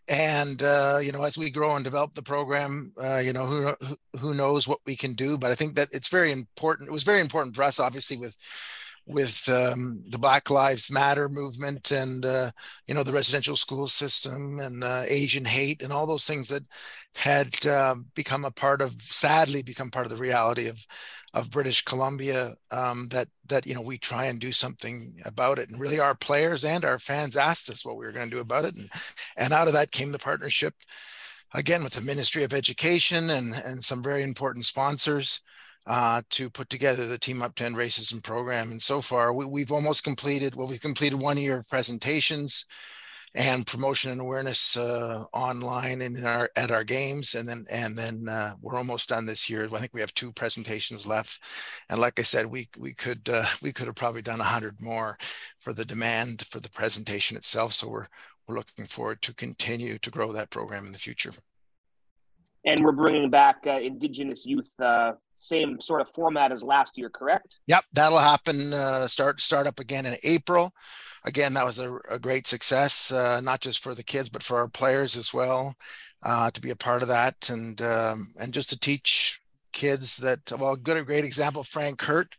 And 0.08 0.62
uh, 0.62 1.00
you 1.02 1.12
know, 1.12 1.24
as 1.24 1.38
we 1.38 1.50
grow 1.50 1.76
and 1.76 1.84
develop 1.84 2.14
the 2.14 2.22
program, 2.22 2.92
uh, 3.02 3.18
you 3.18 3.32
know, 3.34 3.46
who 3.46 3.96
who 4.18 4.34
knows 4.34 4.68
what 4.68 4.80
we 4.86 4.96
can 4.96 5.14
do. 5.14 5.38
But 5.38 5.50
I 5.50 5.54
think 5.54 5.76
that 5.76 5.88
it's 5.92 6.08
very 6.08 6.32
important. 6.32 6.88
It 6.88 6.92
was 6.92 7.04
very 7.04 7.20
important 7.20 7.56
for 7.56 7.62
us, 7.62 7.80
obviously, 7.80 8.16
with 8.16 8.36
with 9.06 9.48
um, 9.48 10.02
the 10.08 10.18
Black 10.18 10.48
Lives 10.50 10.90
Matter 10.90 11.28
movement 11.28 11.90
and 11.90 12.24
uh, 12.24 12.50
you 12.86 12.94
know 12.94 13.02
the 13.02 13.12
residential 13.12 13.56
school 13.56 13.86
system 13.86 14.60
and 14.60 14.82
uh, 14.82 15.02
Asian 15.06 15.44
hate 15.44 15.82
and 15.82 15.92
all 15.92 16.06
those 16.06 16.26
things 16.26 16.48
that 16.48 16.62
had 17.14 17.64
uh, 17.66 17.94
become 18.14 18.44
a 18.44 18.50
part 18.50 18.82
of, 18.82 19.00
sadly, 19.00 19.62
become 19.62 19.90
part 19.90 20.06
of 20.06 20.10
the 20.10 20.18
reality 20.18 20.68
of 20.68 20.84
of 21.34 21.50
British 21.50 21.84
Columbia. 21.84 22.54
Um, 22.70 23.08
that 23.10 23.28
that 23.46 23.66
you 23.66 23.74
know 23.74 23.82
we 23.82 23.98
try 23.98 24.26
and 24.26 24.40
do 24.40 24.52
something 24.52 25.20
about 25.24 25.58
it, 25.58 25.68
and 25.68 25.80
really 25.80 26.00
our 26.00 26.14
players 26.14 26.64
and 26.64 26.84
our 26.84 26.98
fans 26.98 27.36
asked 27.36 27.68
us 27.68 27.84
what 27.84 27.96
we 27.96 28.06
were 28.06 28.12
going 28.12 28.30
to 28.30 28.36
do 28.36 28.40
about 28.40 28.64
it, 28.64 28.74
and 28.74 28.88
and 29.36 29.52
out 29.52 29.68
of 29.68 29.74
that 29.74 29.92
came 29.92 30.12
the 30.12 30.18
partnership 30.18 30.74
again 31.52 31.84
with 31.84 31.92
the 31.94 32.00
Ministry 32.00 32.42
of 32.42 32.54
Education 32.54 33.30
and 33.30 33.54
and 33.54 33.84
some 33.84 34.02
very 34.02 34.22
important 34.22 34.64
sponsors 34.64 35.40
uh, 35.86 36.22
to 36.30 36.48
put 36.48 36.68
together 36.68 37.06
the 37.06 37.18
Team 37.18 37.42
Up 37.42 37.54
to 37.56 37.64
End 37.64 37.76
Racism 37.76 38.22
program. 38.22 38.70
And 38.70 38.82
so 38.82 39.00
far, 39.00 39.32
we, 39.32 39.60
have 39.60 39.72
almost 39.72 40.04
completed, 40.04 40.54
well, 40.54 40.68
we've 40.68 40.80
completed 40.80 41.20
one 41.20 41.36
year 41.36 41.58
of 41.58 41.68
presentations 41.68 42.66
and 43.34 43.66
promotion 43.66 44.12
and 44.12 44.20
awareness 44.20 44.76
uh, 44.76 45.24
online 45.32 46.02
and 46.02 46.16
in 46.16 46.24
our 46.24 46.48
at 46.56 46.70
our 46.70 46.84
games. 46.84 47.34
And 47.34 47.48
then 47.48 47.66
and 47.68 47.96
then 47.96 48.28
uh, 48.28 48.54
we're 48.62 48.76
almost 48.76 49.08
done 49.08 49.26
this 49.26 49.50
year. 49.50 49.68
I 49.72 49.78
think 49.80 49.92
we 49.92 50.00
have 50.00 50.14
two 50.14 50.32
presentations 50.32 51.04
left. 51.04 51.40
And 51.90 52.00
like 52.00 52.20
i 52.20 52.22
said 52.22 52.46
we 52.46 52.68
we 52.78 52.94
could 52.94 53.28
uh, 53.28 53.44
we 53.60 53.72
could 53.72 53.86
have 53.86 53.96
probably 53.96 54.22
done 54.22 54.38
100 54.38 54.76
more 54.80 55.18
for 55.60 55.72
the 55.72 55.84
demand 55.84 56.46
for 56.50 56.60
the 56.60 56.70
presentation 56.70 57.36
itself. 57.36 57.72
So 57.72 57.88
we're 57.88 58.06
we're 58.46 58.56
looking 58.56 58.86
forward 58.86 59.20
to 59.22 59.34
continue 59.34 59.98
to 59.98 60.10
grow 60.10 60.32
that 60.32 60.50
program 60.50 60.86
in 60.86 60.92
the 60.92 60.98
future. 60.98 61.32
And 62.66 62.84
we're 62.84 62.92
bringing 62.92 63.30
back 63.30 63.56
uh, 63.66 63.78
indigenous 63.80 64.46
youth 64.46 64.72
uh, 64.80 65.12
same 65.44 65.80
sort 65.80 66.00
of 66.00 66.08
format 66.10 66.52
as 66.52 66.62
last 66.62 66.96
year, 66.96 67.10
correct? 67.10 67.58
Yep, 67.66 67.84
that'll 67.92 68.18
happen. 68.18 68.72
Uh, 68.72 69.06
start 69.06 69.40
start 69.40 69.66
up 69.66 69.80
again 69.80 70.06
in 70.06 70.16
April. 70.22 70.72
Again, 71.24 71.54
that 71.54 71.64
was 71.64 71.78
a, 71.78 71.98
a 72.10 72.18
great 72.18 72.46
success, 72.46 73.10
uh, 73.12 73.40
not 73.42 73.60
just 73.60 73.82
for 73.82 73.94
the 73.94 74.02
kids 74.02 74.28
but 74.28 74.42
for 74.42 74.58
our 74.58 74.68
players 74.68 75.16
as 75.16 75.32
well, 75.32 75.74
uh, 76.22 76.50
to 76.50 76.60
be 76.60 76.70
a 76.70 76.76
part 76.76 77.02
of 77.02 77.08
that 77.08 77.50
and 77.50 77.80
um, 77.82 78.26
and 78.40 78.52
just 78.52 78.70
to 78.70 78.78
teach 78.78 79.40
kids 79.72 80.16
that. 80.18 80.40
Well, 80.58 80.76
good 80.76 80.96
a 80.96 81.02
great 81.02 81.24
example. 81.24 81.62
Frank 81.62 82.02
Hurt, 82.02 82.34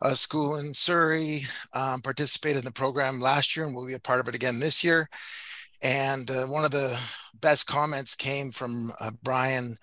a 0.00 0.16
school 0.16 0.56
in 0.56 0.74
Surrey, 0.74 1.46
um, 1.72 2.00
participated 2.00 2.58
in 2.58 2.64
the 2.64 2.72
program 2.72 3.20
last 3.20 3.56
year 3.56 3.66
and 3.66 3.74
will 3.74 3.86
be 3.86 3.94
a 3.94 4.00
part 4.00 4.20
of 4.20 4.28
it 4.28 4.34
again 4.34 4.58
this 4.58 4.82
year. 4.82 5.08
And 5.82 6.30
uh, 6.30 6.46
one 6.46 6.64
of 6.64 6.70
the 6.70 6.98
best 7.40 7.66
comments 7.66 8.14
came 8.14 8.52
from 8.52 8.92
uh, 9.00 9.10
Brian 9.22 9.78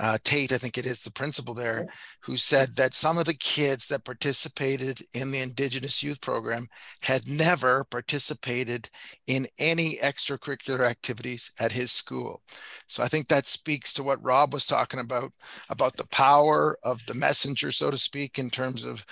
uh, 0.00 0.16
Tate, 0.24 0.52
I 0.52 0.58
think 0.58 0.78
it 0.78 0.86
is 0.86 1.02
the 1.02 1.12
principal 1.12 1.52
there, 1.52 1.86
who 2.20 2.38
said 2.38 2.74
that 2.76 2.94
some 2.94 3.18
of 3.18 3.26
the 3.26 3.34
kids 3.34 3.86
that 3.88 4.04
participated 4.04 5.02
in 5.12 5.30
the 5.30 5.40
Indigenous 5.40 6.02
Youth 6.02 6.22
Program 6.22 6.66
had 7.02 7.28
never 7.28 7.84
participated 7.84 8.88
in 9.26 9.46
any 9.58 9.98
extracurricular 9.98 10.86
activities 10.86 11.52
at 11.60 11.72
his 11.72 11.92
school. 11.92 12.40
So 12.86 13.02
I 13.02 13.08
think 13.08 13.28
that 13.28 13.44
speaks 13.44 13.92
to 13.92 14.02
what 14.02 14.24
Rob 14.24 14.54
was 14.54 14.66
talking 14.66 15.00
about, 15.00 15.32
about 15.68 15.96
the 15.98 16.06
power 16.06 16.78
of 16.82 17.04
the 17.06 17.14
messenger, 17.14 17.70
so 17.70 17.90
to 17.90 17.98
speak, 17.98 18.38
in 18.38 18.48
terms 18.48 18.84
of 18.84 19.04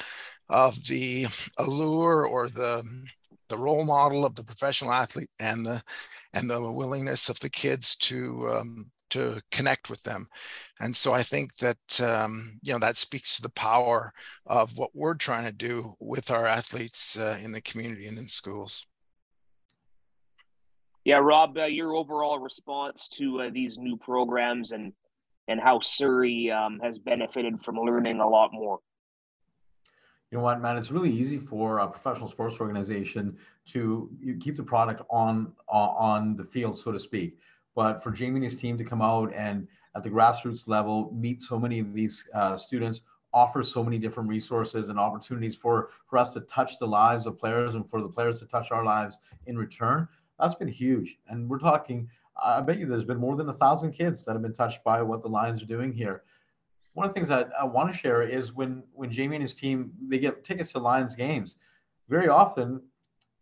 of 0.51 0.83
the 0.87 1.27
allure 1.59 2.27
or 2.27 2.48
the 2.48 2.83
the 3.51 3.59
role 3.59 3.85
model 3.85 4.24
of 4.24 4.35
the 4.35 4.44
professional 4.44 4.92
athlete 4.92 5.29
and 5.38 5.66
the 5.66 5.83
and 6.33 6.48
the 6.48 6.72
willingness 6.72 7.29
of 7.29 7.38
the 7.40 7.51
kids 7.51 7.94
to 7.96 8.48
um, 8.48 8.90
to 9.11 9.40
connect 9.51 9.90
with 9.90 10.03
them 10.03 10.27
and 10.81 10.94
so 10.94 11.12
i 11.12 11.23
think 11.23 11.55
that 11.57 12.01
um, 12.01 12.59
you 12.62 12.73
know 12.73 12.79
that 12.79 12.97
speaks 12.97 13.37
to 13.37 13.42
the 13.42 13.51
power 13.51 14.12
of 14.47 14.77
what 14.77 14.90
we're 14.94 15.14
trying 15.14 15.44
to 15.44 15.53
do 15.53 15.94
with 16.01 16.31
our 16.31 16.47
athletes 16.47 17.18
uh, 17.18 17.38
in 17.42 17.53
the 17.53 17.61
community 17.61 18.07
and 18.07 18.18
in 18.18 18.29
schools 18.29 18.87
yeah 21.05 21.16
rob 21.16 21.57
uh, 21.59 21.64
your 21.64 21.94
overall 21.94 22.38
response 22.38 23.09
to 23.09 23.42
uh, 23.42 23.51
these 23.53 23.79
new 23.79 23.97
programs 23.97 24.73
and 24.73 24.92
and 25.49 25.61
how 25.61 25.81
surrey 25.81 26.51
um, 26.51 26.79
has 26.83 26.99
benefited 26.99 27.62
from 27.62 27.77
learning 27.77 28.21
a 28.21 28.29
lot 28.29 28.53
more 28.53 28.81
you 30.31 30.37
know 30.37 30.44
what, 30.44 30.61
man? 30.61 30.77
It's 30.77 30.90
really 30.90 31.11
easy 31.11 31.38
for 31.38 31.79
a 31.79 31.88
professional 31.88 32.29
sports 32.29 32.57
organization 32.61 33.38
to 33.68 34.11
keep 34.40 34.57
the 34.57 34.62
product 34.62 35.03
on 35.11 35.53
on 35.68 36.37
the 36.37 36.44
field, 36.44 36.79
so 36.79 36.92
to 36.92 36.99
speak. 36.99 37.38
But 37.78 38.02
for 38.02 38.10
Jamie 38.10 38.38
and 38.38 38.44
his 38.44 38.56
team 38.56 38.76
to 38.76 38.82
come 38.82 39.00
out 39.00 39.32
and 39.32 39.68
at 39.94 40.02
the 40.02 40.10
grassroots 40.10 40.66
level 40.66 41.12
meet 41.14 41.40
so 41.40 41.60
many 41.60 41.78
of 41.78 41.94
these 41.94 42.24
uh, 42.34 42.56
students, 42.56 43.02
offer 43.32 43.62
so 43.62 43.84
many 43.84 43.98
different 43.98 44.28
resources 44.28 44.88
and 44.88 44.98
opportunities 44.98 45.54
for 45.54 45.90
for 46.10 46.18
us 46.18 46.32
to 46.32 46.40
touch 46.40 46.80
the 46.80 46.88
lives 46.88 47.24
of 47.24 47.38
players 47.38 47.76
and 47.76 47.88
for 47.88 48.02
the 48.02 48.08
players 48.08 48.40
to 48.40 48.46
touch 48.46 48.72
our 48.72 48.84
lives 48.84 49.20
in 49.46 49.56
return. 49.56 50.08
That's 50.40 50.56
been 50.56 50.66
huge. 50.66 51.18
And 51.28 51.48
we're 51.48 51.60
talking. 51.60 52.10
I 52.42 52.62
bet 52.62 52.80
you 52.80 52.86
there's 52.86 53.04
been 53.04 53.24
more 53.26 53.36
than 53.36 53.48
a 53.48 53.52
thousand 53.52 53.92
kids 53.92 54.24
that 54.24 54.32
have 54.32 54.42
been 54.42 54.52
touched 54.52 54.82
by 54.82 55.00
what 55.00 55.22
the 55.22 55.28
Lions 55.28 55.62
are 55.62 55.66
doing 55.66 55.92
here. 55.92 56.24
One 56.94 57.06
of 57.06 57.14
the 57.14 57.14
things 57.14 57.28
that 57.28 57.50
I 57.56 57.64
want 57.64 57.92
to 57.92 57.96
share 57.96 58.22
is 58.22 58.52
when 58.52 58.82
when 58.92 59.12
Jamie 59.12 59.36
and 59.36 59.42
his 59.44 59.54
team 59.54 59.92
they 60.08 60.18
get 60.18 60.42
tickets 60.42 60.72
to 60.72 60.80
Lions 60.80 61.14
games, 61.14 61.54
very 62.08 62.26
often, 62.26 62.82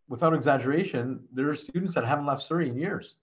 without 0.09 0.35
exaggeration, 0.35 1.27
there 1.33 1.49
are 1.49 1.57
students 1.57 1.94
that 1.94 2.05
haven't 2.05 2.27
left 2.27 2.42
Surrey 2.42 2.68
in 2.68 2.77
years 2.77 3.16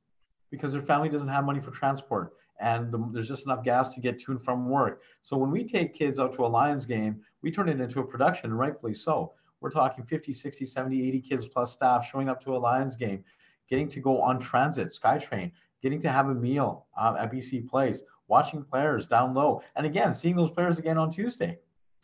because 0.53 0.71
their 0.71 0.83
family 0.83 1.09
doesn't 1.09 1.29
have 1.29 1.45
money 1.45 1.59
for 1.59 1.71
transport 1.71 2.33
and 2.59 2.91
the, 2.91 3.09
there's 3.11 3.27
just 3.27 3.45
enough 3.45 3.63
gas 3.63 3.91
to 3.95 3.99
get 3.99 4.19
to 4.19 4.31
and 4.33 4.43
from 4.43 4.69
work. 4.69 5.01
So 5.23 5.35
when 5.35 5.49
we 5.49 5.63
take 5.63 5.95
kids 5.95 6.19
out 6.19 6.31
to 6.35 6.45
a 6.45 6.47
Lions 6.47 6.85
game, 6.85 7.21
we 7.41 7.49
turn 7.49 7.69
it 7.69 7.81
into 7.81 8.01
a 8.01 8.03
production, 8.03 8.53
rightfully 8.53 8.93
so. 8.93 9.33
We're 9.61 9.71
talking 9.71 10.05
50, 10.05 10.31
60, 10.31 10.63
70, 10.63 11.07
80 11.07 11.21
kids 11.21 11.47
plus 11.47 11.73
staff 11.73 12.05
showing 12.05 12.29
up 12.29 12.39
to 12.43 12.55
a 12.55 12.59
Lions 12.59 12.95
game, 12.95 13.23
getting 13.67 13.87
to 13.89 13.99
go 13.99 14.21
on 14.21 14.37
transit, 14.37 14.95
SkyTrain, 15.03 15.51
getting 15.81 15.99
to 16.01 16.11
have 16.11 16.29
a 16.29 16.35
meal 16.35 16.85
uh, 16.95 17.15
at 17.17 17.31
BC 17.31 17.67
Place, 17.67 18.03
watching 18.27 18.63
players 18.63 19.07
down 19.07 19.33
low, 19.33 19.63
and 19.75 19.87
again, 19.87 20.13
seeing 20.13 20.35
those 20.35 20.51
players 20.51 20.77
again 20.77 20.99
on 20.99 21.09
Tuesday 21.09 21.57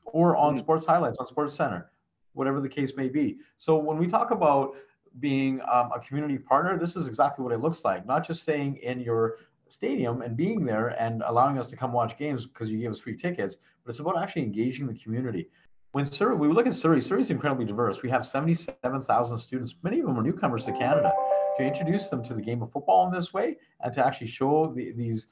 or 0.06 0.36
on 0.36 0.54
mm-hmm. 0.54 0.64
Sports 0.64 0.88
Highlights 0.88 1.20
on 1.20 1.28
Sports 1.28 1.54
Center, 1.54 1.92
whatever 2.34 2.60
the 2.60 2.70
case 2.70 2.94
may 2.98 3.10
be. 3.10 3.38
So 3.58 3.78
when 3.78 4.00
we 4.00 4.08
talk 4.08 4.32
about 4.32 4.76
being 5.20 5.62
um, 5.62 5.92
a 5.94 6.00
community 6.00 6.38
partner, 6.38 6.78
this 6.78 6.96
is 6.96 7.08
exactly 7.08 7.44
what 7.44 7.54
it 7.54 7.60
looks 7.60 7.84
like. 7.84 8.06
Not 8.06 8.26
just 8.26 8.42
staying 8.42 8.78
in 8.78 9.00
your 9.00 9.38
stadium 9.68 10.22
and 10.22 10.36
being 10.36 10.66
there 10.66 10.90
and 11.00 11.24
allowing 11.26 11.58
us 11.58 11.70
to 11.70 11.76
come 11.76 11.94
watch 11.94 12.18
games 12.18 12.46
because 12.46 12.72
you 12.72 12.80
gave 12.80 12.92
us 12.92 13.00
free 13.00 13.16
tickets, 13.16 13.58
but 13.84 13.92
it's 13.92 14.00
about 14.00 14.22
actually 14.22 14.44
engaging 14.44 14.88
the 14.88 14.96
community. 14.96 15.48
when 15.92 16.06
Surrey, 16.06 16.36
we 16.36 16.48
look 16.48 16.68
at 16.68 16.74
Surrey, 16.74 17.02
Surrey 17.02 17.22
is 17.22 17.32
incredibly 17.32 17.66
diverse. 17.66 18.02
We 18.02 18.10
have 18.10 18.26
77,000 18.26 19.38
students. 19.38 19.76
Many 19.84 20.00
of 20.00 20.06
them 20.06 20.18
are 20.20 20.24
newcomers 20.24 20.66
to 20.66 20.72
Canada. 20.72 21.14
To 21.58 21.64
introduce 21.66 22.08
them 22.08 22.24
to 22.24 22.34
the 22.34 22.42
game 22.42 22.62
of 22.62 22.72
football 22.72 23.06
in 23.08 23.12
this 23.12 23.34
way 23.34 23.58
and 23.82 23.94
to 23.94 24.06
actually 24.06 24.28
show 24.28 24.72
the, 24.74 24.92
these 24.94 25.28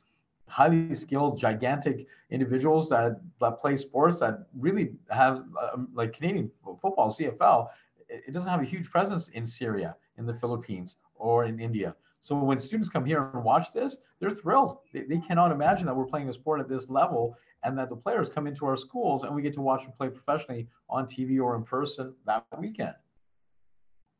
highly 0.47 0.93
skilled, 0.93 1.39
gigantic 1.39 2.07
individuals 2.31 2.89
that, 2.89 3.21
that 3.39 3.59
play 3.59 3.77
sports 3.77 4.19
that 4.19 4.47
really 4.57 4.93
have, 5.09 5.43
um, 5.73 5.89
like 5.93 6.13
Canadian 6.13 6.49
football, 6.63 7.15
CFL, 7.17 7.67
it, 8.09 8.33
doesn't 8.33 8.49
have 8.49 8.61
a 8.61 8.65
huge 8.65 8.89
presence 8.89 9.27
in 9.29 9.45
Syria, 9.45 9.95
in 10.17 10.25
the 10.25 10.33
Philippines, 10.33 10.95
or 11.15 11.45
in 11.45 11.59
India. 11.59 11.95
So 12.19 12.35
when 12.35 12.59
students 12.59 12.89
come 12.89 13.05
here 13.05 13.29
and 13.33 13.43
watch 13.43 13.71
this, 13.73 13.97
they're 14.19 14.31
thrilled. 14.31 14.77
They, 14.93 15.03
they 15.03 15.19
cannot 15.19 15.51
imagine 15.51 15.85
that 15.85 15.95
we're 15.95 16.05
playing 16.05 16.29
a 16.29 16.33
sport 16.33 16.59
at 16.59 16.67
this 16.67 16.89
level 16.89 17.37
and 17.63 17.77
that 17.77 17.89
the 17.89 17.95
players 17.95 18.29
come 18.29 18.47
into 18.47 18.65
our 18.65 18.77
schools 18.77 19.23
and 19.23 19.35
we 19.35 19.41
get 19.41 19.53
to 19.53 19.61
watch 19.61 19.83
them 19.83 19.93
play 19.97 20.09
professionally 20.09 20.67
on 20.89 21.05
TV 21.05 21.41
or 21.41 21.55
in 21.55 21.63
person 21.63 22.13
that 22.25 22.45
weekend. 22.59 22.93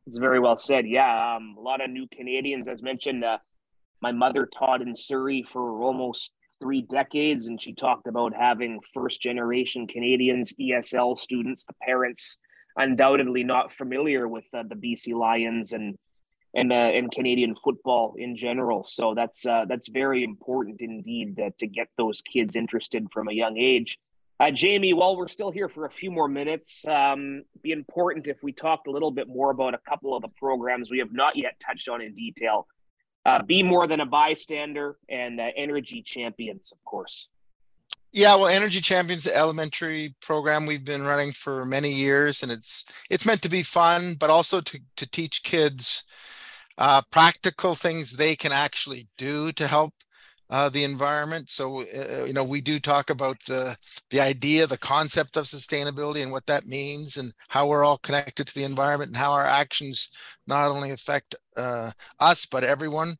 It's 0.06 0.18
very 0.18 0.40
well 0.40 0.56
said. 0.56 0.86
Yeah, 0.86 1.36
um, 1.36 1.56
a 1.58 1.60
lot 1.60 1.82
of 1.82 1.90
new 1.90 2.06
Canadians, 2.08 2.66
as 2.66 2.82
mentioned. 2.82 3.24
Uh, 3.24 3.38
my 4.00 4.12
mother 4.12 4.48
taught 4.58 4.80
in 4.80 4.94
Surrey 4.94 5.42
for 5.42 5.82
almost 5.82 6.32
three 6.60 6.82
decades, 6.82 7.46
and 7.46 7.60
she 7.60 7.74
talked 7.74 8.06
about 8.06 8.32
having 8.34 8.80
first 8.94 9.20
generation 9.20 9.86
Canadians, 9.86 10.52
ESL 10.58 11.18
students, 11.18 11.64
the 11.64 11.74
parents 11.82 12.38
undoubtedly 12.78 13.44
not 13.44 13.72
familiar 13.72 14.26
with 14.26 14.46
uh, 14.54 14.62
the 14.62 14.74
BC 14.74 15.14
Lions 15.14 15.72
and 15.72 15.98
and 16.54 16.72
uh, 16.72 16.76
and 16.76 17.10
Canadian 17.10 17.54
football 17.54 18.14
in 18.16 18.36
general. 18.36 18.82
So 18.84 19.14
that's 19.14 19.44
uh, 19.44 19.66
that's 19.68 19.88
very 19.88 20.24
important 20.24 20.80
indeed 20.80 21.36
to 21.58 21.66
get 21.66 21.88
those 21.98 22.22
kids 22.22 22.56
interested 22.56 23.06
from 23.12 23.28
a 23.28 23.32
young 23.32 23.58
age. 23.58 23.98
Uh, 24.40 24.52
Jamie, 24.52 24.92
while 24.92 25.16
we're 25.16 25.28
still 25.28 25.50
here 25.50 25.68
for 25.68 25.84
a 25.84 25.90
few 25.90 26.12
more 26.12 26.28
minutes, 26.28 26.86
um, 26.86 27.42
be 27.60 27.72
important 27.72 28.28
if 28.28 28.36
we 28.40 28.52
talked 28.52 28.86
a 28.86 28.90
little 28.90 29.10
bit 29.10 29.26
more 29.26 29.50
about 29.50 29.74
a 29.74 29.78
couple 29.78 30.14
of 30.14 30.22
the 30.22 30.28
programs 30.28 30.90
we 30.90 30.98
have 31.00 31.12
not 31.12 31.36
yet 31.36 31.58
touched 31.58 31.88
on 31.88 32.00
in 32.00 32.14
detail. 32.14 32.66
Uh, 33.26 33.42
be 33.42 33.64
more 33.64 33.88
than 33.88 34.00
a 34.00 34.06
bystander 34.06 34.96
and 35.10 35.40
uh, 35.40 35.48
energy 35.56 36.02
champions, 36.02 36.72
of 36.72 36.82
course. 36.84 37.28
Yeah, 38.12 38.34
well, 38.36 38.48
Energy 38.48 38.80
Champions, 38.80 39.26
elementary 39.26 40.14
program 40.20 40.64
we've 40.66 40.84
been 40.84 41.02
running 41.02 41.32
for 41.32 41.64
many 41.66 41.92
years, 41.92 42.42
and 42.42 42.50
it's 42.50 42.84
it's 43.10 43.26
meant 43.26 43.42
to 43.42 43.48
be 43.50 43.62
fun, 43.62 44.14
but 44.18 44.30
also 44.30 44.60
to 44.62 44.80
to 44.96 45.10
teach 45.10 45.42
kids 45.42 46.04
uh, 46.78 47.02
practical 47.10 47.74
things 47.74 48.12
they 48.12 48.36
can 48.36 48.52
actually 48.52 49.08
do 49.18 49.52
to 49.52 49.66
help 49.66 49.94
uh, 50.50 50.68
the 50.70 50.84
environment. 50.84 51.50
So, 51.50 51.82
uh, 51.82 52.24
you 52.24 52.32
know, 52.32 52.44
we 52.44 52.60
do 52.62 52.80
talk 52.80 53.10
about 53.10 53.38
the 53.46 53.76
the 54.10 54.20
idea, 54.20 54.66
the 54.66 54.78
concept 54.78 55.36
of 55.36 55.46
sustainability, 55.46 56.22
and 56.22 56.32
what 56.32 56.46
that 56.46 56.66
means, 56.66 57.16
and 57.18 57.32
how 57.48 57.66
we're 57.68 57.84
all 57.84 57.98
connected 57.98 58.46
to 58.48 58.54
the 58.54 58.64
environment, 58.64 59.10
and 59.10 59.18
how 59.18 59.32
our 59.32 59.46
actions 59.46 60.10
not 60.46 60.70
only 60.70 60.90
affect 60.92 61.34
uh, 61.56 61.90
us 62.20 62.46
but 62.46 62.64
everyone. 62.64 63.16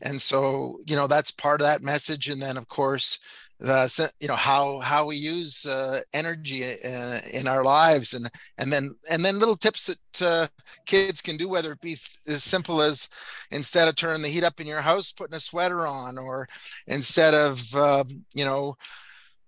And 0.00 0.22
so, 0.22 0.78
you 0.86 0.94
know, 0.96 1.06
that's 1.08 1.30
part 1.32 1.60
of 1.60 1.66
that 1.66 1.82
message. 1.82 2.28
And 2.28 2.40
then, 2.40 2.56
of 2.56 2.68
course, 2.68 3.18
the 3.60 4.12
you 4.20 4.28
know 4.28 4.36
how 4.36 4.78
how 4.80 5.04
we 5.04 5.16
use 5.16 5.66
uh, 5.66 6.00
energy 6.12 6.62
in, 6.62 6.92
uh, 6.92 7.20
in, 7.32 7.48
our 7.48 7.64
lives 7.64 8.14
and 8.14 8.30
and 8.56 8.72
then 8.72 8.94
and 9.10 9.24
then 9.24 9.38
little 9.38 9.56
tips 9.56 9.84
that 9.84 10.22
uh, 10.22 10.46
kids 10.86 11.20
can 11.20 11.36
do 11.36 11.48
whether 11.48 11.72
it 11.72 11.80
be 11.80 11.96
as 12.28 12.44
simple 12.44 12.80
as 12.80 13.08
instead 13.50 13.88
of 13.88 13.96
turning 13.96 14.22
the 14.22 14.28
heat 14.28 14.44
up 14.44 14.60
in 14.60 14.66
your 14.66 14.80
house 14.80 15.12
putting 15.12 15.34
a 15.34 15.40
sweater 15.40 15.86
on 15.86 16.18
or 16.18 16.48
instead 16.86 17.34
of 17.34 17.74
uh, 17.74 18.04
you 18.32 18.44
know 18.44 18.76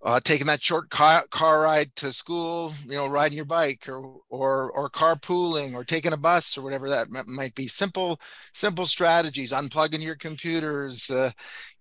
uh, 0.03 0.19
taking 0.19 0.47
that 0.47 0.63
short 0.63 0.89
car, 0.89 1.25
car 1.31 1.63
ride 1.63 1.95
to 1.97 2.13
school, 2.13 2.73
you 2.87 2.95
know, 2.95 3.07
riding 3.07 3.37
your 3.37 3.45
bike 3.45 3.87
or 3.89 4.21
or 4.31 4.71
or 4.73 4.89
carpooling 4.89 5.75
or 5.75 5.85
taking 5.85 6.13
a 6.15 6.17
bus 6.17 6.57
or 6.57 6.63
whatever 6.63 6.89
that 6.89 7.09
m- 7.15 7.25
might 7.35 7.55
be. 7.55 7.67
Simple 7.69 8.19
simple 8.55 8.87
strategies. 8.87 9.53
Unplugging 9.53 10.03
your 10.03 10.17
computers, 10.17 11.11
uh, 11.11 11.31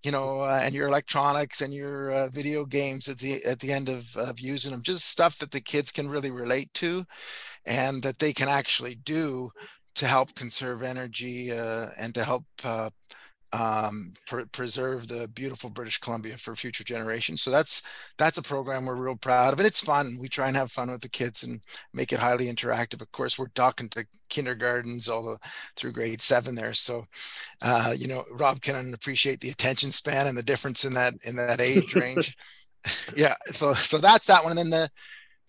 you 0.03 0.11
know, 0.11 0.41
uh, 0.41 0.59
and 0.63 0.75
your 0.75 0.87
electronics 0.87 1.61
and 1.61 1.73
your 1.73 2.11
uh, 2.11 2.27
video 2.29 2.65
games 2.65 3.07
at 3.07 3.19
the 3.19 3.43
at 3.45 3.59
the 3.59 3.71
end 3.71 3.87
of, 3.89 4.15
of 4.17 4.39
using 4.39 4.71
them. 4.71 4.81
Just 4.81 5.05
stuff 5.09 5.37
that 5.39 5.51
the 5.51 5.61
kids 5.61 5.91
can 5.91 6.09
really 6.09 6.31
relate 6.31 6.73
to, 6.75 7.05
and 7.65 8.03
that 8.03 8.19
they 8.19 8.33
can 8.33 8.49
actually 8.49 8.95
do 8.95 9.51
to 9.95 10.07
help 10.07 10.33
conserve 10.35 10.83
energy 10.83 11.51
uh, 11.51 11.87
and 11.97 12.13
to 12.15 12.23
help 12.23 12.45
uh, 12.63 12.89
um, 13.53 14.13
pr- 14.27 14.41
preserve 14.51 15.07
the 15.07 15.27
beautiful 15.29 15.69
British 15.69 15.99
Columbia 15.99 16.37
for 16.37 16.55
future 16.55 16.83
generations. 16.83 17.41
So 17.41 17.51
that's 17.51 17.81
that's 18.17 18.37
a 18.37 18.43
program 18.43 18.85
we're 18.85 18.95
real 18.95 19.15
proud 19.15 19.53
of, 19.53 19.59
and 19.59 19.67
it's 19.67 19.79
fun. 19.79 20.17
We 20.19 20.29
try 20.29 20.47
and 20.47 20.57
have 20.57 20.71
fun 20.71 20.91
with 20.91 21.01
the 21.01 21.09
kids 21.09 21.43
and 21.43 21.61
make 21.93 22.13
it 22.13 22.19
highly 22.19 22.47
interactive. 22.47 23.01
Of 23.01 23.11
course, 23.11 23.39
we're 23.39 23.47
talking 23.49 23.89
to 23.89 24.05
kindergartens 24.29 25.07
all 25.07 25.23
the 25.23 25.37
through 25.75 25.93
grade 25.93 26.21
seven 26.21 26.55
there. 26.55 26.73
So, 26.73 27.05
uh, 27.61 27.93
you 27.97 28.07
know, 28.07 28.23
Rob 28.31 28.61
can 28.61 28.93
appreciate 28.93 29.39
the 29.39 29.49
attention 29.49 29.91
span 29.91 30.27
and 30.27 30.37
the 30.37 30.43
difference 30.43 30.85
in 30.85 30.93
that 30.93 31.15
in 31.23 31.35
that 31.37 31.61
age 31.61 31.95
range. 31.95 32.37
yeah, 33.15 33.35
so 33.47 33.73
so 33.73 33.97
that's 33.97 34.27
that 34.27 34.43
one, 34.43 34.57
and 34.57 34.59
then 34.59 34.69
the 34.69 34.89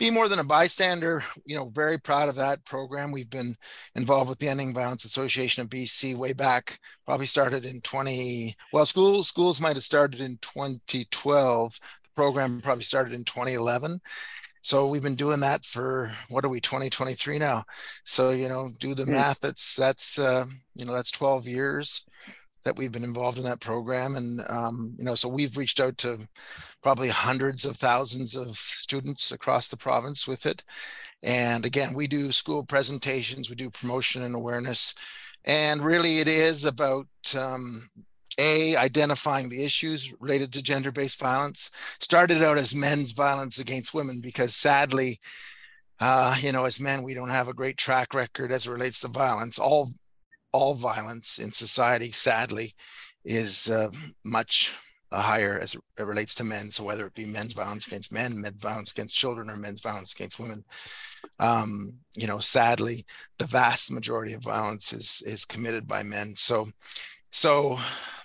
be 0.00 0.10
more 0.10 0.28
than 0.28 0.38
a 0.38 0.44
bystander. 0.44 1.22
You 1.44 1.56
know, 1.56 1.68
very 1.68 1.98
proud 1.98 2.30
of 2.30 2.34
that 2.36 2.64
program. 2.64 3.12
We've 3.12 3.28
been 3.28 3.54
involved 3.94 4.30
with 4.30 4.38
the 4.38 4.48
Ending 4.48 4.72
Violence 4.72 5.04
Association 5.04 5.62
of 5.62 5.68
BC 5.68 6.16
way 6.16 6.32
back. 6.32 6.80
Probably 7.06 7.26
started 7.26 7.66
in 7.66 7.82
20. 7.82 8.56
Well, 8.72 8.86
schools 8.86 9.28
schools 9.28 9.60
might 9.60 9.76
have 9.76 9.84
started 9.84 10.20
in 10.20 10.38
2012. 10.40 11.78
The 11.78 12.08
program 12.16 12.62
probably 12.62 12.82
started 12.82 13.12
in 13.12 13.24
2011. 13.24 14.00
So 14.62 14.88
we've 14.88 15.02
been 15.02 15.16
doing 15.16 15.40
that 15.40 15.66
for 15.66 16.10
what 16.30 16.44
are 16.46 16.50
we 16.50 16.60
2023 16.60 17.38
now? 17.38 17.64
So 18.04 18.30
you 18.30 18.48
know, 18.48 18.70
do 18.78 18.94
the 18.94 19.06
math. 19.06 19.40
That's 19.40 19.76
that's 19.76 20.18
uh, 20.18 20.46
you 20.74 20.86
know 20.86 20.94
that's 20.94 21.10
12 21.10 21.46
years 21.46 22.04
that 22.64 22.76
we've 22.76 22.92
been 22.92 23.04
involved 23.04 23.38
in 23.38 23.44
that 23.44 23.60
program. 23.60 24.16
And 24.16 24.42
um, 24.48 24.94
you 24.98 25.04
know 25.04 25.14
so 25.14 25.28
we've 25.28 25.56
reached 25.56 25.80
out 25.80 25.96
to 25.98 26.28
probably 26.82 27.08
hundreds 27.08 27.64
of 27.64 27.76
thousands 27.76 28.36
of 28.36 28.56
students 28.56 29.32
across 29.32 29.68
the 29.68 29.76
province 29.76 30.26
with 30.26 30.46
it. 30.46 30.62
And 31.22 31.64
again 31.64 31.94
we 31.94 32.06
do 32.06 32.32
school 32.32 32.64
presentations 32.64 33.50
we 33.50 33.56
do 33.56 33.70
promotion 33.70 34.22
and 34.22 34.34
awareness. 34.34 34.94
And 35.44 35.82
really 35.82 36.18
it 36.18 36.28
is 36.28 36.64
about 36.64 37.06
um, 37.36 37.88
a 38.38 38.76
identifying 38.76 39.48
the 39.48 39.64
issues 39.64 40.14
related 40.20 40.52
to 40.52 40.62
gender-based 40.62 41.18
violence. 41.18 41.70
Started 42.00 42.42
out 42.42 42.58
as 42.58 42.74
men's 42.74 43.12
violence 43.12 43.58
against 43.58 43.94
women 43.94 44.20
because 44.22 44.54
sadly 44.54 45.20
uh, 46.00 46.34
you 46.40 46.52
know 46.52 46.64
as 46.64 46.80
men 46.80 47.02
we 47.02 47.14
don't 47.14 47.30
have 47.30 47.48
a 47.48 47.54
great 47.54 47.76
track 47.76 48.14
record 48.14 48.52
as 48.52 48.66
it 48.66 48.70
relates 48.70 49.00
to 49.00 49.08
violence. 49.08 49.58
All 49.58 49.90
all 50.52 50.74
violence 50.74 51.38
in 51.38 51.52
society, 51.52 52.12
sadly, 52.12 52.74
is 53.24 53.68
uh, 53.68 53.90
much 54.24 54.74
uh, 55.12 55.20
higher 55.20 55.58
as 55.60 55.74
it 55.74 56.02
relates 56.02 56.34
to 56.36 56.44
men. 56.44 56.70
So 56.70 56.84
whether 56.84 57.06
it 57.06 57.14
be 57.14 57.24
men's 57.24 57.52
violence 57.52 57.86
against 57.86 58.12
men, 58.12 58.40
men's 58.40 58.60
violence 58.60 58.92
against 58.92 59.14
children, 59.14 59.50
or 59.50 59.56
men's 59.56 59.80
violence 59.80 60.12
against 60.12 60.38
women, 60.38 60.64
um, 61.38 61.94
you 62.14 62.26
know, 62.26 62.38
sadly, 62.38 63.04
the 63.38 63.46
vast 63.46 63.90
majority 63.90 64.32
of 64.32 64.42
violence 64.42 64.92
is 64.92 65.22
is 65.26 65.44
committed 65.44 65.86
by 65.86 66.02
men. 66.02 66.34
So, 66.36 66.70
so, 67.30 67.78